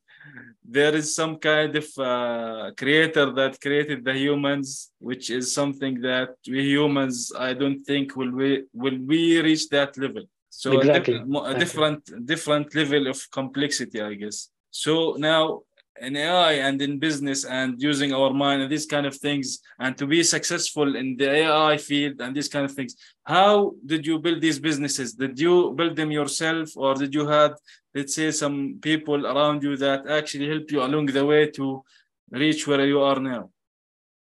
there 0.64 0.96
is 0.96 1.14
some 1.16 1.38
kind 1.38 1.76
of 1.76 1.88
uh, 1.98 2.72
creator 2.78 3.32
that 3.32 3.60
created 3.60 4.06
the 4.06 4.14
humans, 4.14 4.92
which 5.00 5.30
is 5.30 5.54
something 5.54 6.00
that 6.02 6.30
we 6.48 6.62
humans, 6.70 7.32
I 7.38 7.54
don't 7.54 7.82
think 7.84 8.16
will 8.16 8.32
we 8.32 8.64
will 8.74 8.98
we 9.06 9.42
reach 9.42 9.68
that 9.70 9.98
level. 9.98 10.24
So 10.60 10.78
exactly. 10.78 11.16
a, 11.16 11.40
a 11.54 11.56
different 11.58 12.02
different 12.26 12.76
level 12.76 13.08
of 13.08 13.18
complexity, 13.32 14.02
I 14.02 14.14
guess. 14.16 14.50
So 14.72 15.16
now 15.18 15.62
in 16.02 16.18
AI 16.18 16.52
and 16.68 16.82
in 16.82 17.00
business 17.00 17.46
and 17.46 17.82
using 17.82 18.12
our 18.14 18.32
mind 18.34 18.62
and 18.64 18.70
these 18.70 18.86
kind 18.86 19.06
of 19.06 19.16
things 19.16 19.60
and 19.80 19.98
to 19.98 20.06
be 20.06 20.22
successful 20.22 20.98
in 20.98 21.16
the 21.16 21.30
AI 21.42 21.78
field 21.78 22.20
and 22.20 22.36
these 22.36 22.50
kind 22.50 22.66
of 22.66 22.74
things. 22.74 22.94
How 23.24 23.72
did 23.86 24.06
you 24.06 24.20
build 24.20 24.42
these 24.42 24.60
businesses? 24.60 25.14
Did 25.14 25.40
you 25.40 25.72
build 25.80 25.96
them 25.96 26.12
yourself 26.12 26.76
or 26.76 26.94
did 26.94 27.14
you 27.14 27.26
have, 27.28 27.54
let's 27.96 28.16
say, 28.16 28.30
some 28.32 28.80
people 28.82 29.26
around 29.26 29.64
you 29.64 29.78
that 29.78 30.08
actually 30.08 30.50
help 30.50 30.70
you 30.72 30.84
along 30.84 31.06
the 31.06 31.26
way 31.26 31.50
to 31.52 31.84
reach 32.32 32.68
where 32.68 32.86
you 32.86 33.00
are 33.00 33.20
now? 33.22 33.50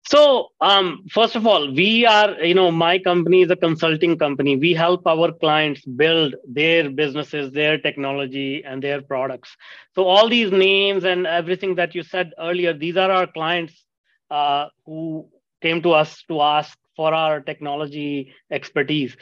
So, 0.03 0.49
um, 0.61 1.05
first 1.11 1.37
of 1.37 1.47
all, 1.47 1.73
we 1.73 2.07
are, 2.07 2.33
you 2.43 2.55
know, 2.55 2.71
my 2.71 2.99
company 2.99 3.43
is 3.43 3.51
a 3.51 3.57
consulting 3.57 4.19
company. 4.19 4.57
We 4.57 4.73
help 4.73 5.07
our 5.07 5.31
clients 5.31 5.85
build 5.85 6.35
their 6.49 6.91
businesses, 6.91 7.53
their 7.53 7.79
technology, 7.79 8.65
and 8.65 8.83
their 8.83 9.03
products. 9.03 9.55
So, 9.95 10.05
all 10.05 10.29
these 10.29 10.51
names 10.51 11.05
and 11.05 11.27
everything 11.27 11.75
that 11.77 11.95
you 11.95 12.03
said 12.03 12.33
earlier, 12.39 12.73
these 12.73 12.97
are 12.97 13.11
our 13.11 13.27
clients 13.27 13.85
uh, 14.31 14.67
who 14.87 15.29
came 15.61 15.83
to 15.83 15.93
us 15.93 16.25
to 16.29 16.41
ask 16.41 16.77
for 16.97 17.13
our 17.13 17.41
technology 17.41 18.33
expertise. 18.51 19.17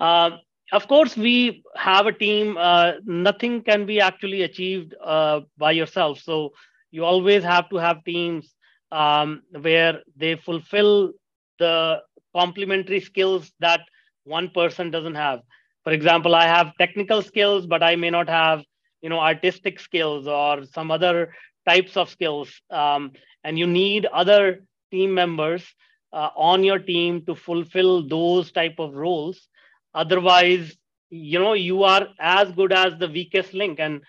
Uh, 0.00 0.30
of 0.72 0.88
course, 0.88 1.16
we 1.16 1.62
have 1.76 2.06
a 2.06 2.12
team. 2.12 2.56
Uh, 2.58 2.92
nothing 3.04 3.62
can 3.62 3.84
be 3.84 4.00
actually 4.00 4.42
achieved 4.42 4.94
uh, 5.04 5.40
by 5.58 5.72
yourself. 5.72 6.20
So, 6.20 6.52
you 6.90 7.04
always 7.04 7.44
have 7.44 7.68
to 7.68 7.76
have 7.76 8.02
teams 8.04 8.54
um, 8.92 9.42
where 9.60 10.00
they 10.16 10.36
fulfill 10.36 11.12
the 11.58 12.00
complementary 12.36 13.00
skills 13.00 13.52
that 13.60 13.80
one 14.24 14.50
person 14.50 14.90
doesn't 14.90 15.14
have. 15.16 15.40
For 15.84 15.92
example, 15.92 16.34
I 16.34 16.46
have 16.46 16.76
technical 16.78 17.22
skills, 17.22 17.66
but 17.66 17.82
I 17.82 17.96
may 17.96 18.10
not 18.10 18.28
have, 18.28 18.62
you 19.02 19.08
know, 19.10 19.18
artistic 19.18 19.80
skills 19.80 20.28
or 20.28 20.64
some 20.66 20.90
other 20.90 21.34
types 21.68 21.96
of 21.96 22.08
skills. 22.10 22.50
Um, 22.70 23.12
and 23.44 23.58
you 23.58 23.66
need 23.66 24.06
other 24.06 24.64
team 24.90 25.14
members 25.14 25.64
uh, 26.12 26.30
on 26.36 26.62
your 26.64 26.78
team 26.78 27.24
to 27.26 27.34
fulfill 27.34 28.06
those 28.06 28.52
type 28.52 28.76
of 28.78 28.94
roles. 28.94 29.48
Otherwise, 29.94 30.76
you 31.10 31.38
know, 31.40 31.54
you 31.54 31.82
are 31.84 32.08
as 32.20 32.52
good 32.52 32.72
as 32.72 32.94
the 32.98 33.08
weakest 33.08 33.54
link. 33.54 33.80
And 33.80 34.02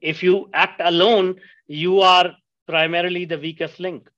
if 0.00 0.22
you 0.22 0.48
act 0.52 0.80
alone, 0.84 1.36
you 1.66 2.00
are 2.00 2.32
primarily 2.68 3.24
the 3.24 3.38
weakest 3.38 3.80
link 3.80 4.08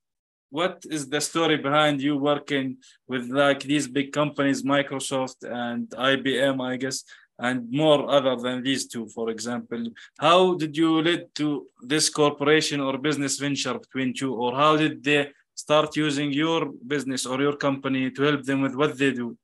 what 0.50 0.83
is 0.90 1.09
the 1.09 1.21
story 1.21 1.57
behind 1.57 2.00
you 2.00 2.17
working 2.17 2.76
with 3.07 3.28
like 3.31 3.61
these 3.61 3.87
big 3.87 4.12
companies 4.12 4.62
microsoft 4.62 5.38
and 5.43 5.88
ibm 5.90 6.61
i 6.73 6.76
guess 6.76 7.05
and 7.38 7.71
more 7.71 8.11
other 8.11 8.37
than 8.37 8.62
these 8.62 8.87
two 8.87 9.09
for 9.09 9.31
example? 9.31 9.83
How 10.19 10.55
did 10.55 10.76
you 10.76 11.00
lead 11.00 11.26
to 11.37 11.67
this 11.83 12.09
corporation 12.11 12.81
or 12.81 12.99
business 12.99 13.38
venture 13.38 13.78
between 13.78 14.14
two 14.14 14.35
or 14.35 14.55
how 14.55 14.76
did 14.76 15.05
they 15.05 15.31
start 15.55 15.97
using 15.97 16.33
your 16.33 16.73
business 16.87 17.26
or 17.26 17.40
your 17.40 17.57
company 17.57 18.11
to 18.11 18.23
help 18.23 18.45
them 18.45 18.61
with 18.61 18.75
what 18.75 18.99
they 18.99 19.12
do? 19.12 19.37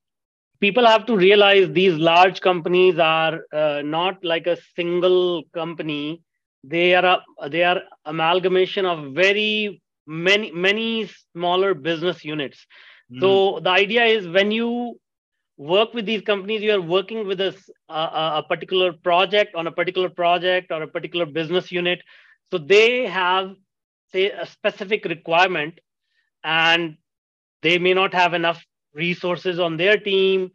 People 0.61 0.87
have 0.87 1.04
to 1.06 1.16
realize 1.16 1.70
these 1.70 1.94
large 1.94 2.40
companies 2.40 2.99
are 2.99 3.40
uh, 3.52 3.82
not 3.84 4.25
like 4.25 4.46
a 4.46 4.56
single 4.76 5.42
company. 5.52 6.23
They 6.62 6.94
are 6.94 7.04
a, 7.40 7.50
they 7.50 7.64
are 7.64 7.82
amalgamation 8.06 8.87
of 8.87 9.12
very 9.12 9.82
many 10.06 10.50
many 10.52 11.11
smaller 11.32 11.75
business 11.75 12.25
units. 12.25 12.66
Mm. 13.12 13.20
so 13.20 13.61
the 13.61 13.70
idea 13.70 14.04
is 14.04 14.26
when 14.26 14.50
you 14.50 14.99
work 15.56 15.94
with 15.94 16.06
these 16.06 16.23
companies 16.23 16.62
you 16.62 16.73
are 16.73 16.80
working 16.80 17.26
with 17.26 17.40
a, 17.40 17.54
a, 17.88 17.94
a 18.38 18.44
particular 18.49 18.92
project 18.92 19.54
on 19.54 19.66
a 19.66 19.73
particular 19.73 20.08
project 20.08 20.73
or 20.73 20.82
a 20.82 20.88
particular 20.88 21.26
business 21.26 21.70
unit. 21.70 22.00
So 22.50 22.58
they 22.58 23.06
have 23.06 23.54
say 24.12 24.30
a 24.30 24.46
specific 24.46 25.04
requirement 25.04 25.80
and 26.42 26.96
they 27.62 27.78
may 27.78 27.94
not 27.94 28.14
have 28.14 28.34
enough 28.34 28.64
resources 28.94 29.58
on 29.58 29.76
their 29.76 29.99
team 29.99 30.50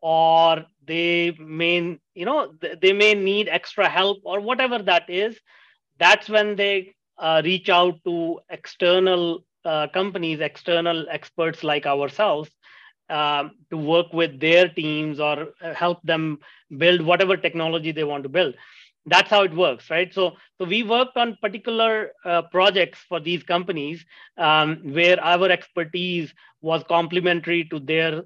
or 0.00 0.64
they 0.86 1.36
may 1.38 1.98
you 2.14 2.24
know 2.24 2.52
they 2.82 2.92
may 2.92 3.14
need 3.14 3.48
extra 3.48 3.88
help 3.88 4.18
or 4.24 4.40
whatever 4.40 4.78
that 4.78 5.08
is. 5.08 5.38
That's 5.98 6.28
when 6.28 6.56
they 6.56 6.94
uh, 7.20 7.42
reach 7.44 7.68
out 7.68 8.02
to 8.04 8.40
external 8.50 9.44
uh, 9.64 9.86
companies, 9.94 10.40
external 10.40 11.06
experts 11.10 11.62
like 11.64 11.86
ourselves 11.86 12.50
um, 13.10 13.52
to 13.70 13.76
work 13.76 14.12
with 14.12 14.40
their 14.40 14.68
teams 14.68 15.20
or 15.20 15.48
uh, 15.62 15.74
help 15.74 16.02
them 16.02 16.38
build 16.78 17.02
whatever 17.02 17.36
technology 17.36 17.92
they 17.92 18.04
want 18.04 18.22
to 18.24 18.28
build. 18.28 18.54
That's 19.06 19.30
how 19.30 19.42
it 19.44 19.54
works, 19.54 19.90
right? 19.90 20.12
So, 20.12 20.36
so 20.58 20.64
we 20.64 20.82
worked 20.82 21.16
on 21.16 21.38
particular 21.40 22.12
uh, 22.24 22.42
projects 22.42 22.98
for 23.08 23.20
these 23.20 23.42
companies 23.42 24.04
um, 24.38 24.80
where 24.92 25.22
our 25.22 25.50
expertise 25.50 26.32
was 26.60 26.82
complementary 26.88 27.64
to 27.66 27.80
their 27.80 28.22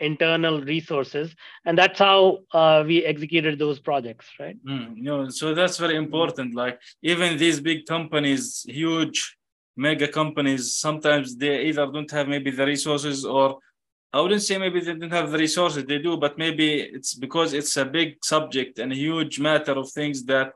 internal 0.00 0.60
resources 0.62 1.34
and 1.64 1.76
that's 1.76 1.98
how 1.98 2.38
uh, 2.52 2.82
we 2.86 3.04
executed 3.04 3.58
those 3.58 3.78
projects 3.80 4.26
right 4.38 4.56
mm, 4.64 4.96
you 4.96 5.02
know 5.02 5.28
so 5.28 5.54
that's 5.54 5.78
very 5.78 5.96
important 5.96 6.54
like 6.54 6.80
even 7.02 7.36
these 7.36 7.60
big 7.60 7.84
companies 7.86 8.64
huge 8.68 9.36
mega 9.76 10.08
companies 10.08 10.74
sometimes 10.76 11.36
they 11.36 11.62
either 11.66 11.86
don't 11.86 12.10
have 12.10 12.28
maybe 12.28 12.50
the 12.50 12.66
resources 12.66 13.24
or 13.24 13.58
i 14.12 14.20
wouldn't 14.20 14.42
say 14.42 14.58
maybe 14.58 14.80
they 14.80 14.94
don't 14.94 15.12
have 15.12 15.30
the 15.30 15.38
resources 15.38 15.84
they 15.84 15.98
do 15.98 16.16
but 16.16 16.38
maybe 16.38 16.80
it's 16.80 17.14
because 17.14 17.52
it's 17.52 17.76
a 17.76 17.84
big 17.84 18.16
subject 18.22 18.78
and 18.78 18.92
a 18.92 18.96
huge 18.96 19.40
matter 19.40 19.72
of 19.72 19.90
things 19.90 20.24
that 20.24 20.52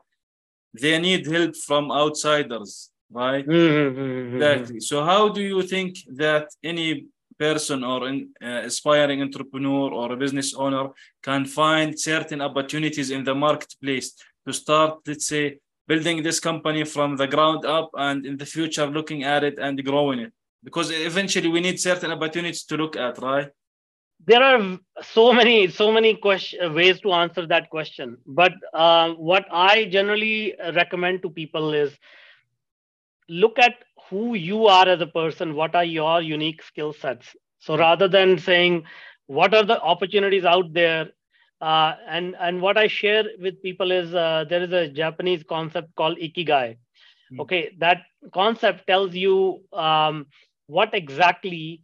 they 0.73 0.99
need 0.99 1.25
help 1.25 1.55
from 1.55 1.91
outsiders 1.91 2.91
right 3.11 3.47
mm-hmm. 3.47 3.99
mm-hmm 3.99 4.35
exactly 4.35 4.75
mm-hmm. 4.75 4.79
so 4.79 5.03
how 5.03 5.29
do 5.29 5.41
you 5.41 5.61
think 5.63 5.95
that 6.15 6.47
any 6.63 7.05
person 7.39 7.83
or 7.83 8.07
an 8.07 8.33
uh, 8.41 8.61
aspiring 8.65 9.21
entrepreneur 9.21 9.91
or 9.91 10.11
a 10.11 10.17
business 10.17 10.53
owner 10.53 10.89
can 11.21 11.45
find 11.45 11.99
certain 11.99 12.41
opportunities 12.41 13.11
in 13.11 13.23
the 13.23 13.35
marketplace 13.35 14.13
to 14.45 14.53
start, 14.53 14.99
let's 15.07 15.27
say, 15.27 15.59
building 15.87 16.21
this 16.21 16.39
company 16.39 16.83
from 16.83 17.15
the 17.15 17.27
ground 17.27 17.65
up 17.65 17.89
and 17.95 18.25
in 18.25 18.37
the 18.37 18.45
future 18.45 18.87
looking 18.87 19.23
at 19.23 19.43
it 19.43 19.57
and 19.59 19.83
growing 19.83 20.19
it? 20.19 20.33
Because 20.63 20.91
eventually 20.91 21.47
we 21.47 21.61
need 21.61 21.79
certain 21.79 22.11
opportunities 22.11 22.63
to 22.65 22.75
look 22.75 22.95
at, 22.95 23.17
right? 23.19 23.49
There 24.25 24.43
are 24.43 24.79
so 25.01 25.31
many, 25.31 25.67
so 25.67 25.91
many 25.91 26.15
question, 26.15 26.73
ways 26.73 26.99
to 27.01 27.13
answer 27.13 27.45
that 27.47 27.69
question. 27.69 28.17
But 28.25 28.53
uh, 28.73 29.11
what 29.13 29.45
I 29.51 29.85
generally 29.85 30.55
recommend 30.75 31.21
to 31.21 31.29
people 31.29 31.73
is 31.73 31.95
look 33.29 33.59
at 33.59 33.75
who 34.09 34.35
you 34.35 34.67
are 34.67 34.87
as 34.87 35.01
a 35.01 35.07
person 35.07 35.55
what 35.55 35.75
are 35.75 35.83
your 35.85 36.21
unique 36.21 36.61
skill 36.61 36.93
sets 36.93 37.35
so 37.59 37.77
rather 37.77 38.07
than 38.07 38.37
saying 38.37 38.83
what 39.27 39.53
are 39.53 39.63
the 39.63 39.79
opportunities 39.81 40.45
out 40.45 40.71
there 40.73 41.09
uh, 41.61 41.93
and 42.07 42.35
and 42.39 42.61
what 42.61 42.77
i 42.77 42.87
share 42.87 43.23
with 43.41 43.61
people 43.61 43.91
is 43.91 44.13
uh, 44.13 44.45
there 44.49 44.63
is 44.63 44.71
a 44.71 44.87
japanese 44.89 45.43
concept 45.43 45.93
called 45.95 46.17
ikigai 46.17 46.77
mm. 47.31 47.39
okay 47.39 47.71
that 47.79 48.01
concept 48.33 48.85
tells 48.87 49.13
you 49.15 49.61
um, 49.73 50.25
what 50.67 50.93
exactly 50.93 51.81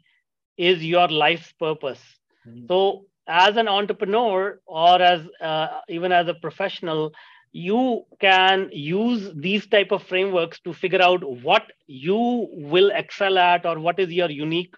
is 0.58 0.84
your 0.84 1.08
life's 1.08 1.52
purpose 1.54 2.02
mm. 2.48 2.68
so 2.68 3.06
as 3.28 3.58
an 3.58 3.68
entrepreneur 3.68 4.60
or 4.66 5.02
as 5.02 5.22
uh, 5.42 5.80
even 5.90 6.12
as 6.12 6.28
a 6.28 6.34
professional 6.34 7.12
you 7.54 8.04
can 8.20 8.70
use 8.74 9.32
these 9.36 9.68
type 9.68 9.92
of 9.92 10.04
frameworks 10.04 10.60
to 10.62 10.74
figure 10.74 11.02
out 11.02 11.24
what 11.44 11.72
you 11.88 12.48
will 12.52 12.92
excel 12.92 13.38
at 13.38 13.66
or 13.66 13.80
what 13.80 14.00
is 14.00 14.12
your 14.12 14.30
unique 14.30 14.74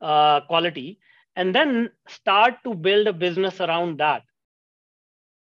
uh, 0.00 0.40
quality 0.42 0.98
and 1.34 1.54
then 1.54 1.90
start 2.08 2.54
to 2.64 2.74
build 2.74 3.08
a 3.08 3.12
business 3.12 3.60
around 3.60 3.98
that. 3.98 4.22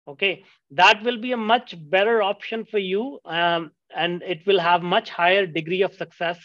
Okay? 0.07 0.43
That 0.71 1.03
will 1.03 1.19
be 1.19 1.33
a 1.33 1.37
much 1.37 1.75
better 1.89 2.23
option 2.23 2.65
for 2.65 2.79
you 2.79 3.19
um, 3.25 3.71
and 3.95 4.23
it 4.23 4.41
will 4.47 4.59
have 4.59 4.81
much 4.81 5.09
higher 5.09 5.45
degree 5.45 5.83
of 5.83 5.93
success 5.93 6.39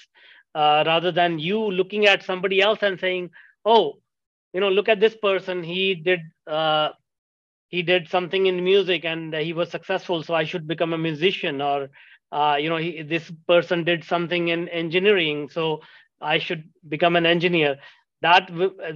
uh, 0.55 0.85
rather 0.87 1.11
than 1.13 1.39
you 1.39 1.59
looking 1.59 2.07
at 2.07 2.23
somebody 2.23 2.61
else 2.61 2.79
and 2.83 3.01
saying 3.01 3.31
oh 3.65 3.95
you 4.53 4.61
know 4.61 4.71
look 4.71 4.89
at 4.89 5.01
this 5.01 5.15
person. 5.17 5.63
He 5.63 5.95
did 5.95 6.21
uh, 6.47 6.91
he 7.77 7.83
did 7.93 8.09
something 8.15 8.47
in 8.51 8.65
music 8.73 9.05
and 9.13 9.35
he 9.49 9.53
was 9.61 9.71
successful 9.77 10.23
so 10.27 10.35
i 10.43 10.45
should 10.51 10.67
become 10.73 10.93
a 10.95 11.05
musician 11.09 11.61
or 11.71 11.79
uh, 12.39 12.57
you 12.63 12.69
know 12.71 12.81
he, 12.85 12.91
this 13.15 13.27
person 13.53 13.85
did 13.91 14.03
something 14.13 14.49
in 14.55 14.69
engineering 14.83 15.49
so 15.57 15.65
i 16.21 16.39
should 16.39 16.69
become 16.89 17.17
an 17.17 17.27
engineer. 17.27 17.77
That 18.23 18.51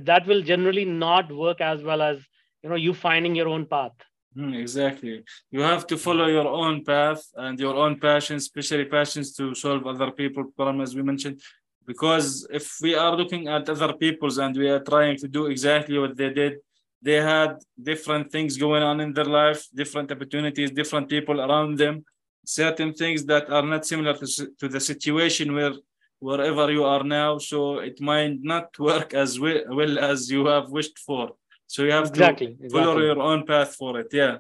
that 0.04 0.26
will 0.26 0.42
generally 0.42 0.84
not 0.84 1.30
work 1.30 1.60
as 1.60 1.82
well 1.82 2.02
as 2.02 2.18
you 2.62 2.70
know 2.70 2.76
you 2.76 2.94
finding 2.94 3.34
your 3.34 3.48
own 3.48 3.66
path. 3.66 3.92
Mm, 4.36 4.56
exactly. 4.56 5.22
You 5.50 5.60
have 5.60 5.86
to 5.88 5.96
follow 5.96 6.26
your 6.26 6.46
own 6.46 6.84
path 6.84 7.22
and 7.36 7.58
your 7.58 7.74
own 7.74 7.98
passions 7.98 8.42
especially 8.44 8.84
passions 8.84 9.34
to 9.36 9.54
solve 9.54 9.86
other 9.86 10.10
people 10.12 10.44
problems 10.56 10.90
as 10.90 10.96
we 10.96 11.02
mentioned. 11.02 11.40
Because 11.86 12.46
if 12.50 12.78
we 12.80 12.94
are 12.94 13.16
looking 13.16 13.48
at 13.48 13.68
other 13.68 13.92
people's 13.94 14.38
and 14.38 14.56
we 14.56 14.68
are 14.68 14.80
trying 14.80 15.16
to 15.18 15.28
do 15.28 15.46
exactly 15.46 15.98
what 15.98 16.16
they 16.16 16.30
did 16.30 16.54
they 17.02 17.20
had 17.20 17.58
different 17.90 18.30
things 18.30 18.56
going 18.56 18.82
on 18.82 19.00
in 19.00 19.12
their 19.12 19.24
life, 19.24 19.66
different 19.74 20.12
opportunities, 20.12 20.70
different 20.70 21.08
people 21.08 21.40
around 21.40 21.78
them, 21.78 22.04
certain 22.44 22.92
things 22.92 23.24
that 23.24 23.50
are 23.50 23.62
not 23.62 23.86
similar 23.86 24.14
to, 24.14 24.26
to 24.58 24.68
the 24.68 24.80
situation 24.80 25.54
where 25.54 25.72
wherever 26.18 26.70
you 26.70 26.84
are 26.84 27.02
now. 27.02 27.38
So 27.38 27.78
it 27.78 28.00
might 28.00 28.42
not 28.42 28.78
work 28.78 29.14
as 29.14 29.40
well, 29.40 29.62
well 29.68 29.98
as 29.98 30.30
you 30.30 30.46
have 30.46 30.70
wished 30.70 30.98
for. 30.98 31.30
So 31.66 31.84
you 31.84 31.92
have 31.92 32.08
exactly, 32.08 32.56
to 32.60 32.68
follow 32.70 32.98
your 32.98 33.20
own 33.20 33.46
path 33.46 33.74
for 33.74 33.98
it. 34.00 34.08
Yeah. 34.12 34.38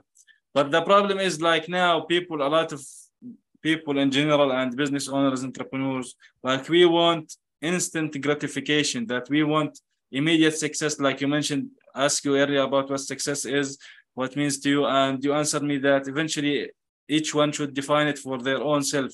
But 0.52 0.70
the 0.70 0.82
problem 0.82 1.18
is 1.18 1.40
like 1.40 1.68
now 1.68 2.00
people, 2.00 2.42
a 2.42 2.48
lot 2.48 2.72
of 2.72 2.84
people 3.62 3.98
in 3.98 4.10
general 4.10 4.52
and 4.52 4.76
business 4.76 5.08
owners, 5.08 5.44
entrepreneurs, 5.44 6.14
like 6.42 6.68
we 6.68 6.84
want 6.86 7.36
instant 7.62 8.20
gratification 8.20 9.06
that 9.06 9.28
we 9.30 9.42
want 9.42 9.78
immediate 10.10 10.56
success 10.56 10.98
like 10.98 11.20
you 11.20 11.28
mentioned 11.28 11.68
ask 11.94 12.24
you 12.24 12.36
earlier 12.36 12.62
about 12.62 12.90
what 12.90 13.00
success 13.00 13.44
is 13.44 13.78
what 14.14 14.36
means 14.36 14.58
to 14.60 14.68
you 14.68 14.86
and 14.86 15.22
you 15.24 15.32
answered 15.32 15.62
me 15.62 15.78
that 15.78 16.08
eventually 16.08 16.70
each 17.08 17.34
one 17.34 17.50
should 17.52 17.74
define 17.74 18.06
it 18.06 18.18
for 18.18 18.38
their 18.38 18.62
own 18.62 18.82
self. 18.82 19.12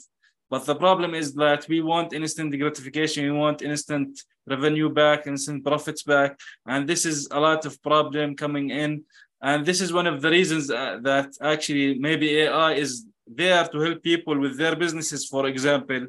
But 0.48 0.64
the 0.64 0.76
problem 0.76 1.14
is 1.14 1.34
that 1.34 1.66
we 1.68 1.80
want 1.80 2.12
instant 2.12 2.50
gratification 2.58 3.24
we 3.24 3.32
want 3.32 3.62
instant 3.62 4.20
revenue 4.46 4.90
back 4.90 5.26
instant 5.26 5.64
profits 5.64 6.02
back 6.02 6.38
and 6.66 6.88
this 6.88 7.04
is 7.04 7.28
a 7.30 7.40
lot 7.40 7.66
of 7.66 7.82
problem 7.82 8.36
coming 8.36 8.70
in. 8.70 9.04
And 9.42 9.66
this 9.66 9.80
is 9.80 9.92
one 9.92 10.06
of 10.06 10.22
the 10.22 10.30
reasons 10.30 10.70
uh, 10.70 10.98
that 11.02 11.28
actually 11.40 11.98
maybe 11.98 12.28
ai 12.40 12.72
is 12.84 13.04
there 13.26 13.64
to 13.72 13.78
help 13.80 14.02
people 14.02 14.38
with 14.38 14.56
their 14.56 14.76
businesses 14.76 15.26
for 15.26 15.46
example. 15.46 16.02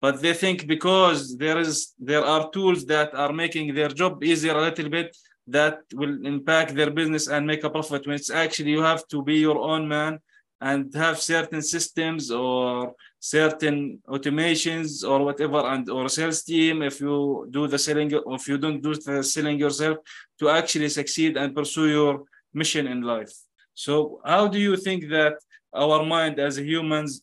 But 0.00 0.20
they 0.20 0.34
think 0.34 0.66
because 0.66 1.36
there 1.44 1.58
is 1.58 1.94
there 1.98 2.24
are 2.24 2.50
tools 2.50 2.80
that 2.86 3.14
are 3.14 3.32
making 3.32 3.74
their 3.74 3.92
job 4.00 4.22
easier 4.24 4.56
a 4.56 4.64
little 4.68 4.90
bit 4.98 5.16
that 5.46 5.80
will 5.92 6.26
impact 6.26 6.74
their 6.74 6.90
business 6.90 7.28
and 7.28 7.46
make 7.46 7.64
a 7.64 7.70
profit. 7.70 8.06
When 8.06 8.16
it's 8.16 8.30
actually 8.30 8.70
you 8.70 8.82
have 8.82 9.06
to 9.08 9.22
be 9.22 9.36
your 9.36 9.58
own 9.58 9.86
man 9.86 10.18
and 10.60 10.94
have 10.94 11.20
certain 11.20 11.62
systems 11.62 12.30
or 12.30 12.94
certain 13.20 14.00
automations 14.08 15.06
or 15.06 15.24
whatever 15.24 15.60
and 15.66 15.88
or 15.90 16.08
sales 16.08 16.42
team 16.42 16.82
if 16.82 17.00
you 17.00 17.46
do 17.50 17.66
the 17.66 17.78
selling 17.78 18.10
if 18.12 18.48
you 18.48 18.58
don't 18.58 18.82
do 18.82 18.94
the 18.94 19.22
selling 19.22 19.58
yourself 19.58 19.98
to 20.38 20.48
actually 20.48 20.88
succeed 20.88 21.36
and 21.36 21.54
pursue 21.54 21.88
your 21.88 22.24
mission 22.52 22.86
in 22.86 23.02
life. 23.02 23.32
So 23.74 24.20
how 24.24 24.46
do 24.48 24.58
you 24.58 24.76
think 24.76 25.08
that 25.08 25.34
our 25.74 26.04
mind 26.04 26.38
as 26.38 26.56
humans 26.56 27.22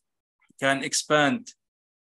can 0.60 0.84
expand 0.84 1.48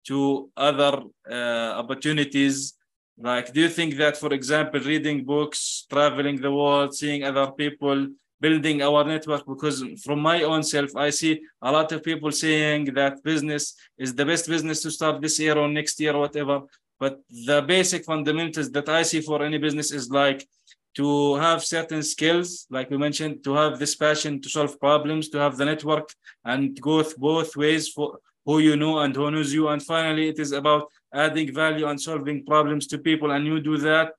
to 0.08 0.50
other 0.58 1.04
uh, 1.30 1.74
opportunities 1.82 2.74
like 3.20 3.52
do 3.54 3.60
you 3.62 3.70
think 3.70 3.96
that 3.96 4.16
for 4.16 4.34
example 4.34 4.80
reading 4.80 5.26
books 5.26 5.86
traveling 5.90 6.40
the 6.40 6.52
world 6.52 6.96
seeing 6.96 7.24
other 7.24 7.52
people 7.52 8.08
building 8.40 8.82
our 8.82 9.04
network? 9.04 9.46
Because 9.46 9.84
from 10.06 10.20
my 10.22 10.44
own 10.44 10.64
self 10.64 10.96
i 10.96 11.10
see 11.10 11.42
a 11.62 11.72
lot 11.72 11.92
of 11.92 12.02
people 12.02 12.32
saying 12.32 12.86
that 12.94 13.22
business 13.24 13.76
is 13.98 14.16
the 14.16 14.26
best 14.26 14.48
business 14.48 14.82
to 14.84 14.90
start 14.92 15.22
this 15.22 15.38
year 15.40 15.58
or 15.58 15.68
next 15.68 16.00
year 16.00 16.14
or 16.14 16.22
whatever. 16.22 16.62
But 16.98 17.20
the 17.30 17.62
basic 17.62 18.06
fundamentals 18.06 18.72
that 18.72 18.88
i 18.88 19.02
see 19.04 19.22
for 19.22 19.44
any 19.44 19.58
business 19.58 19.92
is 19.92 20.10
like 20.10 20.48
to 20.96 21.36
have 21.36 21.64
certain 21.64 22.02
skills 22.02 22.66
like 22.70 22.90
we 22.90 22.98
mentioned 22.98 23.44
to 23.44 23.54
have 23.54 23.78
this 23.78 23.96
passion 23.96 24.42
to 24.42 24.50
solve 24.50 24.80
problems 24.80 25.30
to 25.30 25.38
have 25.38 25.56
the 25.56 25.66
network 25.66 26.10
and 26.46 26.80
go 26.82 27.04
both 27.18 27.56
ways 27.56 27.90
for 27.90 28.18
who 28.46 28.58
you 28.60 28.76
know 28.76 29.00
and 29.00 29.16
who 29.16 29.30
knows 29.30 29.54
you. 29.54 29.68
And 29.68 29.82
finally 29.82 30.30
it 30.30 30.40
is 30.40 30.54
about 30.54 30.92
adding 31.14 31.54
value 31.54 31.88
and 31.88 32.00
solving 32.00 32.46
problems 32.46 32.88
to 32.88 32.98
people 32.98 33.32
and 33.32 33.46
you 33.46 33.60
do 33.60 33.78
that 33.78 34.14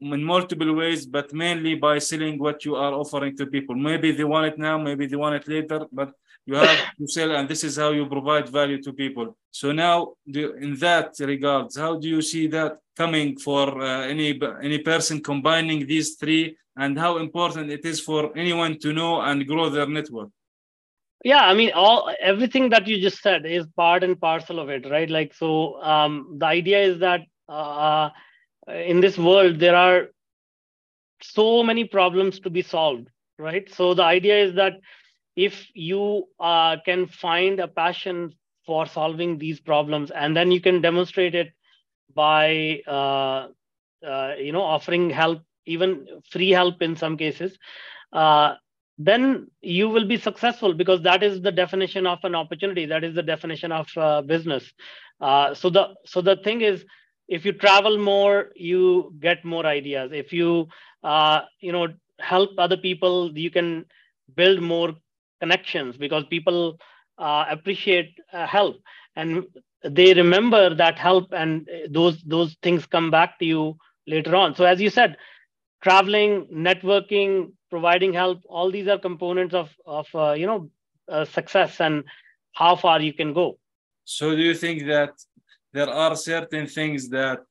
in 0.00 0.22
multiple 0.22 0.74
ways, 0.74 1.06
but 1.06 1.32
mainly 1.32 1.74
by 1.74 1.98
selling 1.98 2.38
what 2.38 2.64
you 2.64 2.74
are 2.76 2.92
offering 2.92 3.36
to 3.36 3.46
people. 3.46 3.74
Maybe 3.74 4.12
they 4.12 4.24
want 4.24 4.46
it 4.46 4.58
now, 4.58 4.78
maybe 4.78 5.06
they 5.06 5.16
want 5.16 5.36
it 5.36 5.48
later, 5.48 5.86
but 5.92 6.12
you 6.44 6.56
have 6.56 6.76
to 6.98 7.06
sell, 7.06 7.30
and 7.36 7.48
this 7.48 7.62
is 7.62 7.76
how 7.76 7.90
you 7.90 8.06
provide 8.06 8.48
value 8.48 8.82
to 8.82 8.92
people. 8.92 9.36
So 9.50 9.70
now, 9.72 10.14
in 10.26 10.76
that 10.80 11.14
regards, 11.20 11.76
how 11.76 11.96
do 11.98 12.08
you 12.08 12.20
see 12.20 12.48
that 12.48 12.78
coming 12.96 13.38
for 13.38 13.80
uh, 13.80 14.02
any 14.06 14.40
any 14.60 14.78
person 14.78 15.22
combining 15.22 15.86
these 15.86 16.16
three, 16.16 16.56
and 16.76 16.98
how 16.98 17.18
important 17.18 17.70
it 17.70 17.84
is 17.84 18.00
for 18.00 18.36
anyone 18.36 18.78
to 18.80 18.92
know 18.92 19.20
and 19.20 19.46
grow 19.46 19.68
their 19.70 19.86
network? 19.86 20.30
Yeah, 21.24 21.40
I 21.40 21.54
mean, 21.54 21.70
all 21.74 22.12
everything 22.20 22.70
that 22.70 22.86
you 22.86 23.00
just 23.00 23.22
said 23.22 23.46
is 23.46 23.66
part 23.76 24.02
and 24.02 24.20
parcel 24.20 24.58
of 24.58 24.68
it, 24.70 24.88
right? 24.90 25.08
Like, 25.08 25.34
so 25.34 25.80
um, 25.82 26.36
the 26.38 26.46
idea 26.46 26.82
is 26.82 26.98
that. 27.00 27.22
Uh, 27.48 28.10
in 28.68 29.00
this 29.00 29.18
world 29.18 29.58
there 29.58 29.76
are 29.76 30.08
so 31.22 31.62
many 31.62 31.84
problems 31.84 32.40
to 32.40 32.50
be 32.50 32.62
solved 32.62 33.08
right 33.38 33.72
so 33.72 33.94
the 33.94 34.02
idea 34.02 34.44
is 34.44 34.54
that 34.54 34.74
if 35.36 35.66
you 35.74 36.24
uh, 36.40 36.76
can 36.84 37.06
find 37.06 37.60
a 37.60 37.68
passion 37.68 38.32
for 38.66 38.86
solving 38.86 39.38
these 39.38 39.60
problems 39.60 40.10
and 40.10 40.36
then 40.36 40.50
you 40.50 40.60
can 40.60 40.80
demonstrate 40.80 41.34
it 41.34 41.52
by 42.14 42.80
uh, 42.86 43.48
uh, 44.06 44.34
you 44.38 44.52
know 44.52 44.62
offering 44.62 45.10
help 45.10 45.42
even 45.66 46.06
free 46.30 46.50
help 46.50 46.82
in 46.82 46.96
some 46.96 47.16
cases 47.16 47.58
uh, 48.12 48.54
then 49.06 49.48
you 49.62 49.88
will 49.88 50.06
be 50.06 50.16
successful 50.16 50.74
because 50.74 51.02
that 51.02 51.22
is 51.22 51.40
the 51.42 51.52
definition 51.52 52.06
of 52.06 52.18
an 52.24 52.34
opportunity. 52.34 52.86
That 52.86 53.04
is 53.04 53.14
the 53.14 53.22
definition 53.22 53.72
of 53.72 53.88
uh, 53.96 54.22
business. 54.22 54.72
Uh, 55.20 55.54
so 55.54 55.70
the 55.70 55.94
so 56.04 56.20
the 56.20 56.36
thing 56.36 56.62
is 56.62 56.84
if 57.28 57.44
you 57.44 57.52
travel 57.52 57.98
more 57.98 58.50
you 58.56 59.14
get 59.20 59.44
more 59.44 59.66
ideas. 59.66 60.12
If 60.12 60.32
you 60.32 60.68
uh, 61.02 61.42
you 61.60 61.72
know 61.72 61.88
help 62.20 62.50
other 62.58 62.76
people 62.76 63.36
you 63.36 63.50
can 63.50 63.86
build 64.36 64.60
more 64.60 64.94
connections 65.40 65.96
because 65.96 66.24
people 66.30 66.78
uh, 67.18 67.46
appreciate 67.50 68.18
uh, 68.32 68.46
help. 68.46 68.76
And 69.16 69.44
they 69.84 70.14
remember 70.14 70.74
that 70.74 70.98
help 70.98 71.32
and 71.32 71.68
those 71.90 72.22
those 72.22 72.56
things 72.62 72.86
come 72.86 73.10
back 73.10 73.38
to 73.40 73.44
you 73.46 73.76
later 74.06 74.36
on. 74.36 74.54
So 74.54 74.64
as 74.64 74.80
you 74.80 74.90
said 74.90 75.16
traveling 75.82 76.46
networking 76.52 77.52
providing 77.74 78.12
help 78.22 78.38
all 78.56 78.68
these 78.76 78.88
are 78.92 79.00
components 79.08 79.54
of 79.62 79.68
of 80.00 80.06
uh, 80.14 80.34
you 80.40 80.46
know 80.50 80.60
uh, 81.14 81.24
success 81.38 81.80
and 81.86 82.04
how 82.60 82.72
far 82.84 82.96
you 83.08 83.14
can 83.20 83.30
go 83.42 83.46
so 84.16 84.24
do 84.38 84.42
you 84.50 84.56
think 84.64 84.78
that 84.94 85.12
there 85.76 85.92
are 86.04 86.14
certain 86.32 86.66
things 86.78 87.00
that 87.18 87.44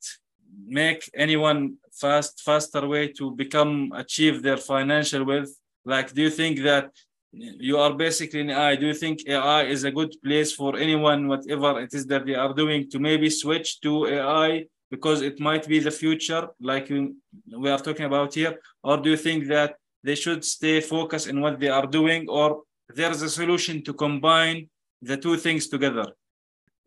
make 0.81 1.01
anyone 1.25 1.59
fast 2.01 2.33
faster 2.49 2.83
way 2.93 3.03
to 3.19 3.25
become 3.43 3.71
achieve 4.03 4.35
their 4.45 4.59
financial 4.73 5.23
wealth 5.31 5.53
like 5.93 6.07
do 6.15 6.21
you 6.27 6.33
think 6.39 6.55
that 6.69 6.85
you 7.33 7.77
are 7.77 7.93
basically 7.93 8.41
an 8.41 8.49
AI. 8.49 8.75
Do 8.75 8.87
you 8.87 8.93
think 8.93 9.19
AI 9.27 9.63
is 9.63 9.83
a 9.83 9.91
good 9.91 10.13
place 10.23 10.51
for 10.51 10.77
anyone, 10.77 11.27
whatever 11.27 11.79
it 11.81 11.93
is 11.93 12.05
that 12.07 12.25
they 12.25 12.35
are 12.35 12.53
doing, 12.53 12.89
to 12.91 12.99
maybe 12.99 13.29
switch 13.29 13.79
to 13.81 14.07
AI 14.07 14.65
because 14.89 15.21
it 15.21 15.39
might 15.39 15.65
be 15.67 15.79
the 15.79 15.91
future, 15.91 16.49
like 16.59 16.89
we 16.89 17.69
are 17.69 17.79
talking 17.79 18.05
about 18.05 18.33
here? 18.33 18.59
Or 18.83 18.97
do 18.97 19.11
you 19.11 19.17
think 19.17 19.47
that 19.47 19.75
they 20.03 20.15
should 20.15 20.43
stay 20.43 20.81
focused 20.81 21.27
in 21.27 21.41
what 21.41 21.59
they 21.59 21.69
are 21.69 21.87
doing, 21.87 22.27
or 22.29 22.63
there's 22.89 23.21
a 23.21 23.29
solution 23.29 23.83
to 23.83 23.93
combine 23.93 24.69
the 25.01 25.17
two 25.17 25.37
things 25.37 25.67
together? 25.67 26.05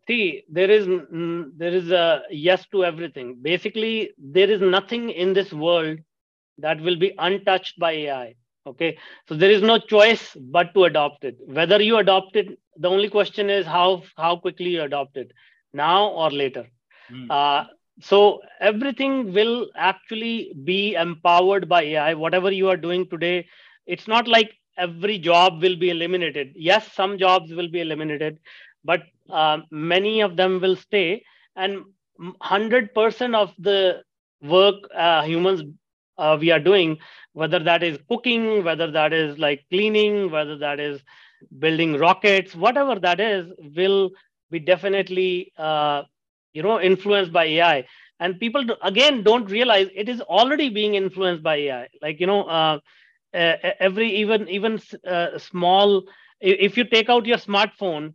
see 0.06 0.44
there 0.48 0.70
is 0.70 0.86
there 1.56 1.74
is 1.80 1.90
a 1.90 2.22
yes 2.30 2.66
to 2.72 2.84
everything 2.84 3.36
basically 3.40 4.10
there 4.18 4.50
is 4.50 4.60
nothing 4.60 5.10
in 5.10 5.32
this 5.32 5.52
world 5.52 5.98
that 6.58 6.80
will 6.80 6.96
be 6.96 7.12
untouched 7.18 7.78
by 7.78 7.92
ai 7.92 8.34
okay 8.66 8.96
so 9.28 9.34
there 9.34 9.50
is 9.50 9.62
no 9.62 9.78
choice 9.78 10.36
but 10.56 10.72
to 10.74 10.84
adopt 10.84 11.24
it 11.24 11.36
whether 11.46 11.80
you 11.82 11.96
adopt 11.96 12.36
it 12.36 12.58
the 12.76 12.88
only 12.88 13.08
question 13.08 13.50
is 13.50 13.66
how 13.66 14.02
how 14.16 14.36
quickly 14.36 14.70
you 14.70 14.82
adopt 14.82 15.16
it 15.16 15.32
now 15.72 16.08
or 16.08 16.30
later 16.30 16.66
mm. 17.10 17.26
uh, 17.30 17.64
so 18.00 18.40
everything 18.60 19.32
will 19.32 19.68
actually 19.76 20.52
be 20.64 20.94
empowered 20.94 21.68
by 21.68 21.82
ai 21.82 22.14
whatever 22.14 22.50
you 22.50 22.68
are 22.68 22.76
doing 22.76 23.06
today 23.08 23.46
it's 23.86 24.08
not 24.08 24.26
like 24.28 24.52
every 24.76 25.18
job 25.18 25.62
will 25.62 25.76
be 25.76 25.90
eliminated. 25.90 26.52
Yes 26.56 26.92
some 26.92 27.18
jobs 27.18 27.52
will 27.52 27.68
be 27.68 27.80
eliminated 27.80 28.38
but 28.84 29.02
uh, 29.30 29.58
many 29.70 30.20
of 30.20 30.36
them 30.36 30.60
will 30.60 30.76
stay. 30.76 31.22
And 31.56 31.84
100% 32.16 33.34
of 33.34 33.52
the 33.58 34.02
work 34.42 34.76
uh, 34.96 35.22
humans 35.22 35.62
uh, 36.18 36.36
we 36.40 36.50
are 36.50 36.58
doing 36.60 36.98
whether 37.32 37.58
that 37.58 37.82
is 37.82 37.98
cooking 38.08 38.64
whether 38.64 38.90
that 38.90 39.12
is 39.12 39.38
like 39.38 39.64
cleaning 39.70 40.30
whether 40.30 40.56
that 40.58 40.80
is 40.80 41.00
building 41.58 41.96
rockets 41.98 42.54
whatever 42.54 42.96
that 42.98 43.20
is 43.20 43.46
will 43.76 44.10
be 44.50 44.58
definitely 44.58 45.52
uh, 45.58 46.02
you 46.54 46.62
know 46.62 46.80
influenced 46.80 47.32
by 47.32 47.44
ai 47.44 47.84
and 48.20 48.40
people 48.40 48.64
again 48.82 49.22
don't 49.22 49.50
realize 49.50 49.88
it 49.94 50.08
is 50.08 50.20
already 50.22 50.68
being 50.70 50.94
influenced 50.94 51.42
by 51.42 51.56
ai 51.56 51.88
like 52.00 52.20
you 52.20 52.26
know 52.26 52.42
uh, 52.44 52.78
every 53.32 54.14
even 54.14 54.48
even 54.48 54.80
uh, 55.06 55.38
small 55.38 56.04
if 56.40 56.76
you 56.76 56.84
take 56.84 57.08
out 57.08 57.26
your 57.26 57.38
smartphone 57.38 58.14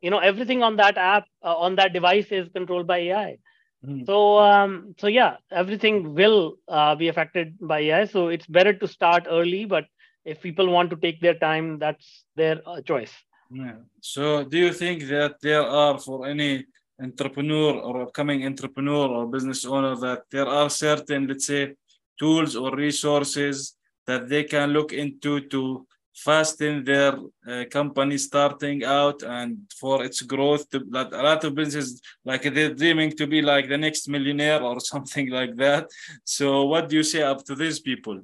you 0.00 0.10
know 0.10 0.18
everything 0.18 0.62
on 0.62 0.76
that 0.76 0.96
app 0.96 1.24
uh, 1.44 1.56
on 1.56 1.76
that 1.76 1.92
device 1.92 2.26
is 2.30 2.48
controlled 2.54 2.86
by 2.86 2.98
ai 2.98 3.38
mm. 3.86 4.06
so 4.06 4.38
um, 4.38 4.94
so 4.98 5.06
yeah 5.06 5.36
everything 5.50 6.14
will 6.14 6.54
uh, 6.68 6.94
be 6.94 7.08
affected 7.08 7.56
by 7.60 7.80
ai 7.80 8.04
so 8.04 8.28
it's 8.28 8.46
better 8.46 8.72
to 8.72 8.86
start 8.86 9.26
early 9.28 9.64
but 9.64 9.86
if 10.24 10.40
people 10.40 10.68
want 10.70 10.90
to 10.90 10.96
take 10.96 11.20
their 11.20 11.34
time 11.34 11.78
that's 11.78 12.24
their 12.36 12.60
uh, 12.66 12.80
choice. 12.82 13.12
Yeah. 13.50 13.76
so 14.00 14.44
do 14.44 14.56
you 14.56 14.72
think 14.72 15.02
that 15.08 15.40
there 15.42 15.62
are 15.62 15.98
for 15.98 16.26
any 16.26 16.64
entrepreneur 17.00 17.72
or 17.74 18.02
upcoming 18.02 18.44
entrepreneur 18.46 19.08
or 19.08 19.26
business 19.26 19.64
owner 19.64 19.96
that 19.96 20.22
there 20.30 20.46
are 20.46 20.68
certain 20.70 21.26
let's 21.26 21.46
say 21.46 21.74
tools 22.18 22.54
or 22.56 22.74
resources 22.76 23.76
that 24.06 24.28
they 24.28 24.44
can 24.44 24.70
look 24.70 24.92
into 24.92 25.40
to 25.48 25.86
fasten 26.14 26.84
their 26.84 27.14
uh, 27.48 27.64
company 27.70 28.18
starting 28.18 28.84
out 28.84 29.22
and 29.22 29.56
for 29.80 30.04
its 30.04 30.20
growth 30.22 30.68
to, 30.70 30.80
that 30.90 31.12
a 31.12 31.22
lot 31.22 31.42
of 31.44 31.54
businesses 31.54 32.00
like 32.24 32.42
they're 32.42 32.74
dreaming 32.74 33.10
to 33.10 33.26
be 33.26 33.40
like 33.40 33.68
the 33.68 33.78
next 33.78 34.08
millionaire 34.08 34.62
or 34.62 34.78
something 34.92 35.30
like 35.30 35.56
that. 35.56 35.88
So 36.24 36.64
what 36.64 36.88
do 36.88 36.96
you 36.96 37.02
say 37.02 37.22
up 37.22 37.44
to 37.46 37.54
these 37.54 37.80
people? 37.80 38.20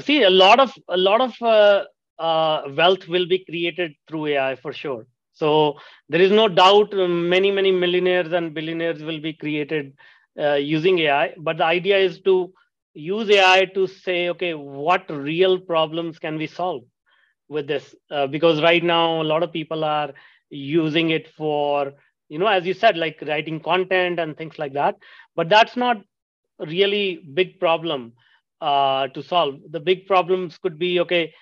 See 0.00 0.22
a 0.22 0.30
lot 0.30 0.60
of 0.60 0.70
a 0.88 0.98
lot 0.98 1.22
of 1.22 1.32
uh, 1.40 1.84
uh, 2.18 2.62
wealth 2.76 3.08
will 3.08 3.26
be 3.26 3.38
created 3.38 3.94
through 4.06 4.26
ai 4.26 4.54
for 4.56 4.72
sure 4.74 5.06
so 5.32 5.74
there 6.08 6.20
is 6.20 6.30
no 6.30 6.48
doubt 6.48 6.92
um, 6.94 7.28
many 7.28 7.50
many 7.50 7.70
millionaires 7.72 8.32
and 8.32 8.54
billionaires 8.54 9.02
will 9.02 9.20
be 9.20 9.32
created 9.32 9.92
uh, 10.40 10.54
using 10.54 10.98
ai 11.00 11.34
but 11.38 11.56
the 11.58 11.64
idea 11.64 11.98
is 11.98 12.20
to 12.20 12.52
use 12.94 13.30
AI 13.30 13.64
to 13.74 13.86
say, 13.86 14.28
okay, 14.28 14.54
what 14.54 15.04
real 15.10 15.58
problems 15.58 16.18
can 16.18 16.36
we 16.36 16.46
solve 16.46 16.82
with 17.48 17.66
this? 17.66 17.94
Uh, 18.10 18.26
because 18.26 18.62
right 18.62 18.82
now, 18.82 19.20
a 19.20 19.24
lot 19.24 19.42
of 19.42 19.52
people 19.52 19.84
are 19.84 20.12
using 20.50 21.10
it 21.10 21.28
for, 21.36 21.92
you 22.28 22.38
know, 22.38 22.46
as 22.46 22.66
you 22.66 22.74
said, 22.74 22.96
like 22.96 23.22
writing 23.26 23.60
content 23.60 24.18
and 24.20 24.36
things 24.36 24.58
like 24.58 24.72
that. 24.74 24.96
But 25.36 25.48
that's 25.48 25.76
not 25.76 25.98
really 26.58 27.22
big 27.34 27.58
problem 27.60 28.12
uh, 28.60 29.08
to 29.08 29.22
solve. 29.22 29.56
The 29.70 29.80
big 29.80 30.06
problems 30.06 30.58
could 30.58 30.78
be, 30.78 31.00
okay, 31.00 31.32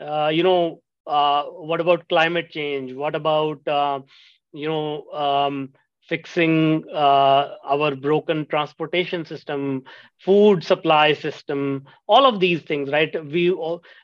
uh, 0.00 0.28
you 0.32 0.42
know, 0.42 0.82
uh, 1.10 1.44
what 1.44 1.80
about 1.80 2.08
climate 2.08 2.50
change? 2.50 2.92
What 2.94 3.14
about, 3.14 3.66
uh, 3.68 4.00
you 4.52 4.68
know, 4.68 5.04
um, 5.10 5.70
fixing 6.08 6.84
uh, 6.92 7.56
our 7.64 7.94
broken 7.94 8.46
transportation 8.46 9.24
system, 9.24 9.84
food 10.24 10.64
supply 10.64 11.12
system, 11.14 11.84
all 12.08 12.26
of 12.26 12.40
these 12.40 12.62
things, 12.62 12.90
right? 12.90 13.14
We 13.24 13.50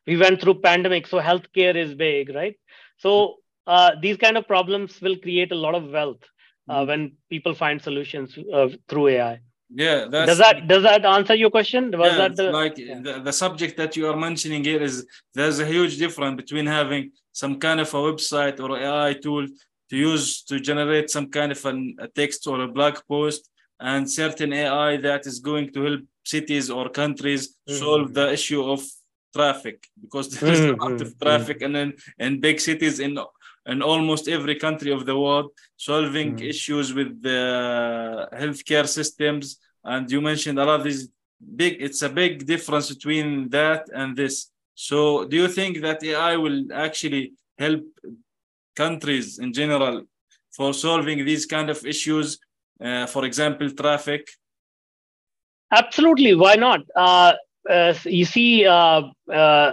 we 0.06 0.16
went 0.16 0.40
through 0.40 0.60
pandemic, 0.60 1.06
so 1.06 1.20
healthcare 1.20 1.76
is 1.76 1.94
big, 1.94 2.34
right? 2.34 2.56
So 2.98 3.36
uh, 3.66 3.92
these 4.00 4.16
kind 4.16 4.36
of 4.36 4.46
problems 4.46 5.00
will 5.00 5.16
create 5.18 5.52
a 5.52 5.56
lot 5.66 5.74
of 5.74 5.90
wealth 5.90 6.22
uh, 6.68 6.80
mm-hmm. 6.80 6.88
when 6.88 7.12
people 7.30 7.54
find 7.54 7.80
solutions 7.82 8.38
uh, 8.52 8.68
through 8.88 9.08
AI. 9.08 9.40
Yeah, 9.68 10.07
does 10.07 10.38
that 10.38 10.68
does 10.68 10.85
that 10.85 11.05
answer 11.05 11.35
your 11.35 11.50
question? 11.50 11.90
Was 11.90 12.12
yeah, 12.12 12.18
that 12.18 12.37
the, 12.37 12.50
like 12.52 12.79
yeah. 12.79 13.00
the, 13.00 13.20
the 13.20 13.33
subject 13.33 13.76
that 13.79 13.96
you 13.96 14.07
are 14.07 14.16
mentioning 14.16 14.62
here 14.62 14.81
is 14.81 15.05
there's 15.35 15.59
a 15.59 15.66
huge 15.66 15.98
difference 15.98 16.37
between 16.37 16.66
having 16.66 17.11
some 17.33 17.59
kind 17.59 17.81
of 17.81 17.92
a 17.92 17.96
website 17.96 18.61
or 18.61 18.79
AI 18.79 19.14
tool 19.14 19.46
to 19.90 19.96
use 19.96 20.42
to 20.44 20.61
generate 20.61 21.11
some 21.11 21.29
kind 21.31 21.50
of 21.50 21.64
an, 21.64 21.96
a 21.98 22.09
text 22.09 22.46
or 22.46 22.61
a 22.62 22.68
blog 22.68 22.98
post 23.09 23.50
and 23.81 24.11
certain 24.11 24.52
AI 24.52 24.96
that 24.98 25.26
is 25.26 25.40
going 25.40 25.72
to 25.72 25.83
help 25.83 26.00
cities 26.24 26.70
or 26.70 26.88
countries 26.88 27.48
mm-hmm. 27.48 27.79
solve 27.79 28.14
the 28.14 28.33
issue 28.33 28.64
of 28.64 28.83
traffic 29.35 29.87
because 30.00 30.29
there 30.31 30.52
is 30.52 30.61
mm-hmm. 30.61 30.81
a 30.81 30.85
lot 30.85 31.00
of 31.00 31.09
mm-hmm. 31.09 31.24
traffic 31.24 31.62
and 31.62 31.74
then 31.74 31.92
in 32.18 32.40
big 32.40 32.61
cities 32.61 33.00
in 33.00 33.18
in 33.66 33.83
almost 33.83 34.29
every 34.29 34.57
country 34.57 34.92
of 34.92 35.07
the 35.07 35.18
world 35.18 35.50
solving 35.76 36.37
mm-hmm. 36.37 36.46
issues 36.46 36.94
with 36.94 37.22
the 37.22 38.29
healthcare 38.33 38.88
systems. 38.88 39.59
And 39.85 40.11
you 40.11 40.20
mentioned 40.20 40.59
a 40.59 40.64
lot 40.64 40.81
of 40.81 40.85
these 40.85 41.09
big 41.55 41.76
it's 41.81 42.02
a 42.02 42.09
big 42.09 42.46
difference 42.46 42.88
between 42.94 43.48
that 43.50 43.88
and 43.94 44.16
this. 44.16 44.50
So 44.74 45.24
do 45.24 45.37
you 45.37 45.48
think 45.48 45.81
that 45.83 46.02
AI 46.02 46.37
will 46.37 46.72
actually 46.72 47.33
help 47.59 47.85
countries 48.74 49.38
in 49.38 49.52
general 49.52 50.05
for 50.57 50.72
solving 50.72 51.24
these 51.24 51.46
kind 51.46 51.70
of 51.70 51.85
issues 51.85 52.38
uh, 52.81 53.07
for 53.07 53.24
example 53.24 53.70
traffic? 53.70 54.29
Absolutely. 55.72 56.35
Why 56.35 56.55
not? 56.55 56.81
Uh, 56.94 57.33
uh, 57.68 57.94
you 58.05 58.24
see 58.24 58.66
uh, 58.66 59.02
uh, 59.33 59.72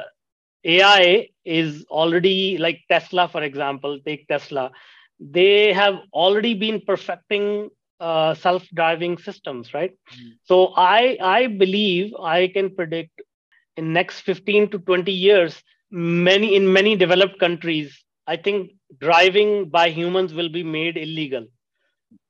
ai 0.66 1.28
is 1.46 1.86
already 1.90 2.58
like 2.58 2.80
tesla 2.90 3.28
for 3.28 3.44
example 3.44 4.00
take 4.06 4.28
tesla 4.28 4.72
they 5.20 5.74
have 5.74 5.96
already 6.14 6.54
been 6.54 6.82
perfecting 6.86 7.70
uh, 8.00 8.34
self-driving 8.34 9.18
systems 9.18 9.74
right 9.74 9.94
mm. 10.16 10.32
so 10.44 10.74
i 10.76 11.18
i 11.22 11.48
believe 11.48 12.14
i 12.22 12.48
can 12.48 12.70
predict 12.76 13.22
in 13.78 13.94
next 13.94 14.22
15 14.22 14.70
to 14.72 14.80
20 14.80 15.12
years 15.12 15.62
many 15.92 16.56
in 16.56 16.72
many 16.72 16.96
developed 16.96 17.40
countries 17.40 18.04
I 18.26 18.38
think 18.38 18.72
driving 19.00 19.70
by 19.70 19.90
humans 19.90 20.34
will 20.34 20.50
be 20.50 20.64
made 20.64 20.98
illegal. 20.98 21.46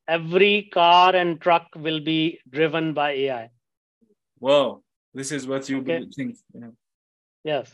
Every 0.07 0.69
car 0.73 1.15
and 1.15 1.39
truck 1.39 1.67
will 1.75 1.99
be 1.99 2.39
driven 2.49 2.93
by 2.93 3.11
AI. 3.11 3.49
Wow, 4.39 4.81
this 5.13 5.31
is 5.31 5.47
what 5.47 5.69
you 5.69 5.79
okay. 5.79 6.05
think. 6.15 6.35
Yes. 7.43 7.71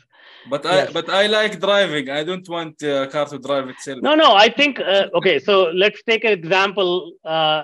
But 0.49 0.65
I 0.65 0.75
yes. 0.75 0.93
but 0.93 1.09
I 1.09 1.27
like 1.27 1.59
driving. 1.59 2.09
I 2.09 2.23
don't 2.23 2.47
want 2.49 2.81
a 2.81 3.07
car 3.07 3.25
to 3.25 3.39
drive 3.39 3.69
itself. 3.69 3.99
No, 4.01 4.15
no. 4.15 4.33
I 4.35 4.49
think 4.49 4.79
uh, 4.79 5.07
okay. 5.13 5.39
So 5.39 5.71
let's 5.73 6.01
take 6.03 6.23
an 6.23 6.31
example. 6.31 7.13
Uh, 7.23 7.63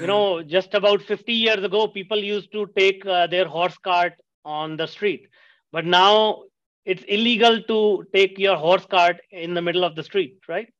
you 0.00 0.06
know, 0.06 0.42
just 0.56 0.74
about 0.74 1.02
50 1.02 1.32
years 1.32 1.62
ago, 1.64 1.88
people 1.88 2.18
used 2.18 2.52
to 2.52 2.66
take 2.76 3.04
uh, 3.06 3.26
their 3.26 3.46
horse 3.46 3.76
cart 3.78 4.14
on 4.44 4.76
the 4.76 4.86
street, 4.86 5.28
but 5.72 5.84
now 5.84 6.42
it's 6.84 7.02
illegal 7.08 7.60
to 7.62 8.04
take 8.14 8.38
your 8.38 8.56
horse 8.56 8.86
cart 8.86 9.16
in 9.30 9.54
the 9.54 9.62
middle 9.62 9.84
of 9.84 9.96
the 9.96 10.02
street, 10.02 10.38
right? 10.48 10.72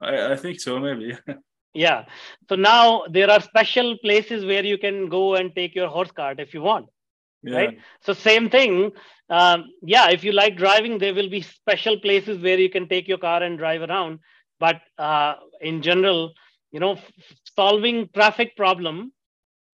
I, 0.00 0.32
I 0.32 0.36
think 0.36 0.60
so, 0.60 0.78
maybe. 0.78 1.16
yeah. 1.74 2.04
So 2.48 2.54
now 2.54 3.04
there 3.10 3.30
are 3.30 3.40
special 3.40 3.98
places 3.98 4.44
where 4.44 4.64
you 4.64 4.78
can 4.78 5.08
go 5.08 5.34
and 5.34 5.54
take 5.54 5.74
your 5.74 5.88
horse 5.88 6.12
cart 6.12 6.40
if 6.40 6.54
you 6.54 6.62
want. 6.62 6.86
Yeah. 7.44 7.56
Right. 7.56 7.78
So 8.00 8.12
same 8.12 8.50
thing. 8.50 8.92
Um, 9.30 9.70
yeah, 9.82 10.10
if 10.10 10.24
you 10.24 10.32
like 10.32 10.56
driving, 10.56 10.98
there 10.98 11.14
will 11.14 11.30
be 11.30 11.42
special 11.42 11.98
places 11.98 12.42
where 12.42 12.58
you 12.58 12.70
can 12.70 12.88
take 12.88 13.08
your 13.08 13.18
car 13.18 13.42
and 13.42 13.58
drive 13.58 13.82
around. 13.82 14.20
But 14.60 14.80
uh, 14.98 15.34
in 15.60 15.82
general, 15.82 16.32
you 16.72 16.80
know, 16.80 16.92
f- 16.92 17.12
solving 17.56 18.08
traffic 18.14 18.56
problem 18.56 19.12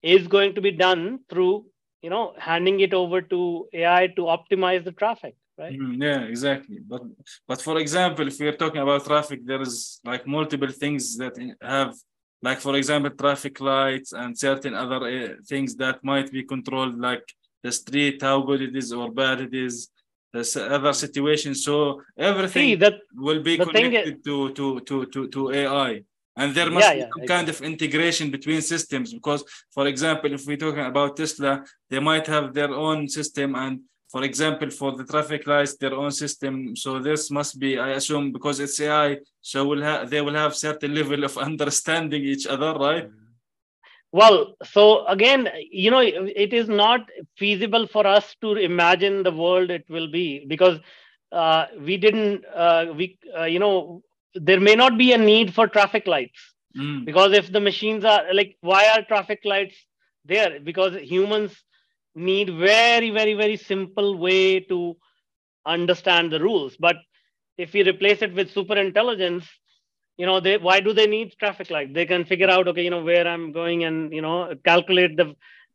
is 0.03 0.29
going 0.29 0.55
to 0.55 0.61
be 0.61 0.71
done 0.71 1.21
through 1.29 1.67
you 2.03 2.09
know 2.09 2.33
handing 2.39 2.81
it 2.81 2.95
over 2.95 3.21
to 3.21 3.69
ai 3.75 4.07
to 4.17 4.23
optimize 4.23 4.83
the 4.85 4.93
traffic 4.93 5.35
right? 5.61 5.79
Mm, 5.79 6.03
yeah, 6.03 6.21
exactly. 6.23 6.79
But 6.93 7.03
but 7.47 7.61
for 7.61 7.79
example, 7.79 8.27
if 8.27 8.39
we're 8.41 8.57
talking 8.57 8.81
about 8.81 9.05
traffic, 9.05 9.41
there 9.45 9.61
is 9.61 10.01
like 10.05 10.27
multiple 10.27 10.73
things 10.83 11.17
that 11.19 11.35
have 11.61 11.95
like 12.43 12.61
for 12.61 12.75
example 12.77 13.11
traffic 13.11 13.61
lights 13.61 14.13
and 14.13 14.39
certain 14.39 14.75
other 14.75 15.01
uh, 15.07 15.29
things 15.47 15.77
that 15.77 16.03
might 16.03 16.33
be 16.33 16.43
controlled 16.45 16.99
like 16.99 17.27
the 17.63 17.73
street 17.73 18.23
how 18.23 18.41
good 18.41 18.63
it 18.63 18.75
is 18.77 18.93
or 18.93 19.11
bad 19.11 19.41
it 19.41 19.55
is 19.55 19.89
the 20.33 20.43
other 20.71 20.93
situation. 20.93 21.55
so 21.55 22.01
everything 22.17 22.67
See, 22.69 22.75
that, 22.77 22.95
will 23.15 23.43
be 23.43 23.57
connected 23.57 24.17
is, 24.19 24.25
to, 24.25 24.53
to 24.59 24.81
to 24.89 25.07
to 25.07 25.29
to 25.29 25.41
ai 25.53 26.03
and 26.37 26.55
there 26.55 26.71
must 26.71 26.87
yeah, 26.87 26.95
be 26.95 27.01
yeah, 27.01 27.09
some 27.13 27.23
exactly. 27.23 27.37
kind 27.37 27.49
of 27.49 27.61
integration 27.73 28.31
between 28.31 28.61
systems 28.63 29.13
because 29.13 29.43
for 29.77 29.87
example 29.87 30.33
if 30.33 30.47
we're 30.47 30.65
talking 30.65 30.87
about 30.93 31.17
tesla 31.17 31.65
they 31.91 31.99
might 31.99 32.27
have 32.27 32.55
their 32.55 32.73
own 32.87 33.09
system 33.09 33.55
and 33.55 33.81
for 34.11 34.25
example, 34.25 34.71
for 34.71 34.97
the 34.97 35.05
traffic 35.05 35.47
lights, 35.47 35.77
their 35.77 35.95
own 35.95 36.11
system. 36.11 36.75
So 36.75 36.99
this 36.99 37.31
must 37.31 37.61
be, 37.61 37.79
I 37.79 37.91
assume, 37.91 38.33
because 38.33 38.59
it's 38.59 38.81
AI, 38.81 39.19
so 39.41 39.65
will 39.65 39.83
have 39.83 40.11
they 40.11 40.21
will 40.21 40.35
have 40.35 40.57
certain 40.57 40.95
level 40.95 41.23
of 41.23 41.39
understanding 41.51 42.25
each 42.25 42.47
other, 42.47 42.73
right? 42.75 43.07
Mm-hmm. 43.07 43.30
Well, 44.13 44.57
so 44.65 45.07
again, 45.07 45.49
you 45.71 45.91
know, 45.91 46.01
it 46.01 46.53
is 46.53 46.69
not 46.69 47.01
feasible 47.37 47.87
for 47.87 48.07
us 48.07 48.35
to 48.41 48.55
imagine 48.55 49.23
the 49.23 49.33
world 49.33 49.71
it 49.71 49.85
will 49.89 50.11
be 50.11 50.45
because 50.47 50.79
uh, 51.33 51.67
we 51.81 51.97
didn't, 51.97 52.45
uh, 52.47 52.87
we, 52.97 53.19
uh, 53.39 53.45
you 53.45 53.59
know, 53.61 54.03
there 54.35 54.61
may 54.61 54.75
not 54.75 54.99
be 54.99 55.13
a 55.13 55.19
need 55.19 55.55
for 55.55 55.69
traffic 55.69 56.07
lights 56.07 56.55
mm. 56.77 57.05
because 57.05 57.33
if 57.33 57.53
the 57.53 57.61
machines 57.61 58.05
are 58.05 58.33
like, 58.33 58.57
why 58.61 58.89
are 58.91 59.03
traffic 59.03 59.41
lights 59.45 59.77
there? 60.25 60.59
Because 60.61 60.95
humans 60.97 61.65
need 62.15 62.51
very 62.51 63.11
very 63.11 63.35
very 63.35 63.57
simple 63.57 64.19
way 64.19 64.61
to 64.61 64.97
understand 65.67 66.33
the 66.33 66.41
rules 66.41 66.77
but 66.79 66.97
if 67.59 67.73
we 67.73 67.83
replace 67.89 68.23
it 68.23 68.35
with 68.35 68.51
super 68.51 68.77
intelligence 68.77 69.47
you 70.21 70.27
know 70.29 70.39
they 70.47 70.57
why 70.69 70.79
do 70.87 70.93
they 70.99 71.09
need 71.17 71.29
traffic 71.43 71.69
light? 71.71 71.91
They 71.99 72.07
can 72.13 72.25
figure 72.33 72.51
out 72.55 72.69
okay 72.69 72.85
you 72.87 72.93
know 72.95 73.05
where 73.11 73.27
i'm 73.33 73.47
going 73.61 73.85
and 73.89 73.97
you 74.17 74.23
know 74.27 74.37
calculate 74.71 75.17
the 75.21 75.27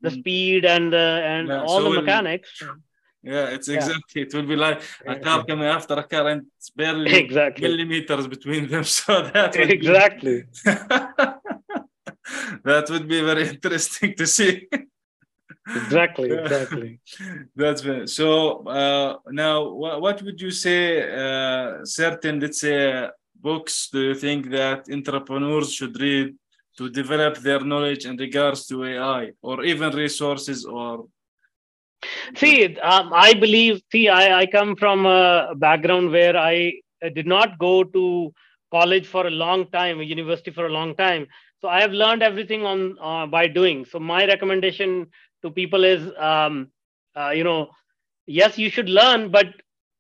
the 0.06 0.12
mm. 0.12 0.20
speed 0.20 0.62
and 0.76 0.94
uh, 0.94 1.34
and 1.34 1.48
yeah, 1.48 1.62
all 1.68 1.82
so 1.82 1.94
the 1.94 2.02
mechanics. 2.02 2.52
Yeah 3.34 3.46
it's 3.56 3.70
exactly 3.70 4.22
yeah. 4.22 4.26
it 4.26 4.34
will 4.36 4.50
be 4.54 4.56
like 4.56 4.80
a 5.14 5.16
car 5.26 5.44
coming 5.50 5.70
after 5.78 5.96
a 5.96 6.04
car 6.04 6.26
and 6.32 6.42
it's 6.58 6.70
barely 6.70 7.12
exactly. 7.26 7.68
millimeters 7.68 8.28
between 8.36 8.68
them 8.72 8.84
so 8.98 9.14
that 9.34 9.56
exactly 9.78 10.38
be, 10.44 10.72
that 12.70 12.86
would 12.92 13.08
be 13.08 13.22
very 13.22 13.48
interesting 13.50 14.14
to 14.16 14.26
see. 14.28 14.68
Exactly 15.68 16.30
exactly. 16.32 17.00
That's 17.56 17.82
been, 17.82 18.06
so 18.06 18.30
uh, 18.68 19.18
now 19.44 19.56
what, 19.82 20.02
what 20.04 20.22
would 20.22 20.40
you 20.40 20.52
say 20.52 20.82
uh, 21.02 21.84
certain 21.84 22.40
let's 22.40 22.60
say 22.60 23.10
books 23.48 23.90
do 23.94 24.02
you 24.10 24.16
think 24.26 24.50
that 24.60 24.80
entrepreneurs 24.98 25.70
should 25.78 25.96
read 26.06 26.28
to 26.78 26.90
develop 27.02 27.34
their 27.38 27.62
knowledge 27.72 28.04
in 28.10 28.16
regards 28.26 28.62
to 28.70 28.84
ai 28.92 29.24
or 29.42 29.64
even 29.72 29.90
resources 30.06 30.66
or 30.66 31.06
See, 32.36 32.78
um, 32.78 33.12
I 33.14 33.34
believe. 33.34 33.82
See, 33.92 34.10
I, 34.10 34.42
I 34.42 34.46
come 34.46 34.76
from 34.76 35.06
a 35.06 35.54
background 35.56 36.12
where 36.12 36.36
I 36.38 36.74
did 37.14 37.28
not 37.28 37.58
go 37.58 37.84
to 37.84 38.34
college 38.72 39.08
for 39.08 39.28
a 39.28 39.32
long 39.32 39.68
time, 39.72 40.02
university 40.02 40.52
for 40.52 40.66
a 40.66 40.76
long 40.80 40.96
time. 40.96 41.28
So 41.62 41.68
I 41.68 41.82
have 41.82 41.92
learned 41.92 42.24
everything 42.24 42.66
on 42.66 42.98
uh, 43.02 43.26
by 43.26 43.48
doing. 43.48 43.86
So 43.86 44.00
my 44.00 44.26
recommendation 44.26 45.08
to 45.42 45.50
people 45.50 45.84
is, 45.84 46.02
um, 46.18 46.70
uh, 47.16 47.30
you 47.30 47.44
know, 47.44 47.70
yes, 48.28 48.58
you 48.58 48.70
should 48.70 48.90
learn, 48.90 49.32
but 49.32 49.48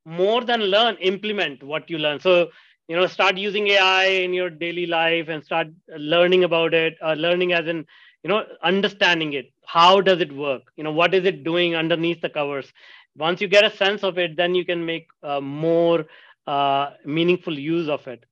more 0.06 0.44
than 0.44 0.62
learn, 0.62 0.98
implement 0.98 1.64
what 1.64 1.90
you 1.90 1.98
learn. 1.98 2.20
So 2.20 2.50
you 2.88 2.95
know, 2.95 3.08
start 3.08 3.38
using 3.38 3.67
AI 3.67 4.06
in 4.06 4.34
your 4.34 4.50
daily 4.50 4.86
life 4.86 5.28
and 5.28 5.43
start 5.43 5.67
learning 5.98 6.43
about 6.43 6.74
it. 6.74 6.98
Uh, 7.02 7.13
learning 7.13 7.54
as 7.54 7.67
in 7.67 7.86
you 8.26 8.30
know 8.30 8.43
understanding 8.63 9.34
it. 9.34 9.52
How 9.65 10.02
does 10.02 10.19
it 10.19 10.32
work? 10.36 10.63
You 10.76 10.84
know 10.84 10.91
what 10.91 11.13
is 11.13 11.26
it 11.26 11.43
doing 11.43 11.76
underneath 11.76 12.21
the 12.21 12.30
covers? 12.30 12.71
Once 13.15 13.39
you 13.39 13.48
get 13.48 13.63
a 13.63 13.76
sense 13.78 14.04
of 14.04 14.17
it 14.17 14.36
then 14.36 14.56
you 14.56 14.65
can 14.65 14.84
make 14.86 15.08
uh, 15.21 15.39
more 15.39 16.06
uh, 16.48 16.89
meaningful 17.06 17.58
use 17.58 17.88
of 17.88 18.08
it. 18.08 18.26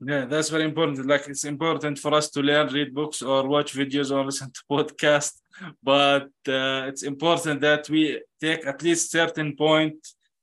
Yeah 0.00 0.24
that's 0.24 0.50
very 0.50 0.64
important. 0.64 1.04
Like 1.06 1.26
it's 1.26 1.44
important 1.44 1.98
for 1.98 2.14
us 2.14 2.30
to 2.30 2.40
learn 2.42 2.72
read 2.72 2.94
books 2.94 3.22
or 3.22 3.48
watch 3.48 3.74
videos 3.74 4.12
or 4.14 4.24
listen 4.30 4.52
to 4.52 4.62
podcasts. 4.70 5.40
But 5.82 6.30
uh, 6.48 6.88
it's 6.90 7.02
important 7.02 7.60
that 7.62 7.90
we 7.90 8.22
take 8.40 8.66
at 8.66 8.82
least 8.82 9.10
certain 9.10 9.56
point 9.56 9.96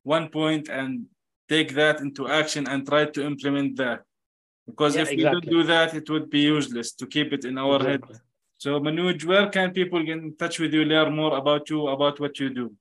one 0.04 0.28
point 0.30 0.70
and 0.70 1.06
take 1.48 1.74
that 1.74 2.00
into 2.02 2.28
action 2.28 2.68
and 2.68 2.86
try 2.88 3.06
to 3.06 3.26
implement 3.26 3.78
that 3.78 4.02
because 4.66 4.96
yeah, 4.96 5.04
if 5.04 5.12
exactly. 5.12 5.24
we 5.24 5.32
don't 5.32 5.50
do 5.50 5.64
that 5.64 5.94
it 5.94 6.10
would 6.10 6.30
be 6.30 6.40
useless 6.40 6.94
to 6.94 7.06
keep 7.06 7.34
it 7.34 7.46
in 7.46 7.58
our 7.58 7.78
exactly. 7.78 8.14
head 8.14 8.22
so 8.60 8.80
Manuj, 8.80 9.24
where 9.24 9.50
can 9.50 9.72
people 9.72 10.04
get 10.04 10.18
in 10.18 10.36
touch 10.36 10.60
with 10.60 10.74
you, 10.74 10.84
learn 10.84 11.16
more 11.16 11.38
about 11.38 11.70
you, 11.70 11.88
about 11.88 12.20
what 12.20 12.40
you 12.40 12.50
do? 12.50 12.74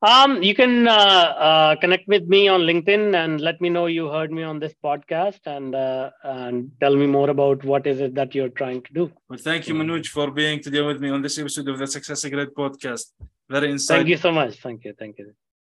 Um, 0.00 0.42
you 0.42 0.54
can 0.54 0.88
uh, 0.88 0.90
uh, 0.90 1.76
connect 1.76 2.08
with 2.08 2.26
me 2.26 2.48
on 2.48 2.62
LinkedIn 2.62 3.14
and 3.14 3.40
let 3.40 3.60
me 3.60 3.68
know 3.68 3.86
you 3.86 4.08
heard 4.08 4.32
me 4.32 4.42
on 4.42 4.58
this 4.58 4.74
podcast 4.82 5.40
and 5.46 5.76
uh, 5.76 6.10
and 6.24 6.72
tell 6.80 6.96
me 6.96 7.06
more 7.06 7.30
about 7.30 7.62
what 7.62 7.86
is 7.86 8.00
it 8.00 8.14
that 8.16 8.34
you're 8.34 8.48
trying 8.48 8.82
to 8.82 8.92
do. 8.92 9.12
Well, 9.28 9.38
thank 9.38 9.68
you, 9.68 9.74
Manuj, 9.74 10.06
for 10.06 10.32
being 10.32 10.60
today 10.60 10.80
with 10.80 11.00
me 11.00 11.10
on 11.10 11.22
this 11.22 11.38
episode 11.38 11.68
of 11.68 11.78
the 11.78 11.86
Success 11.86 12.24
Grid 12.24 12.52
podcast. 12.52 13.12
Very 13.48 13.68
insightful. 13.68 13.88
Thank 13.88 14.08
you 14.08 14.16
so 14.16 14.32
much. 14.32 14.60
Thank 14.60 14.84
you. 14.84 14.94
Thank 14.98 15.18
you. 15.18 15.34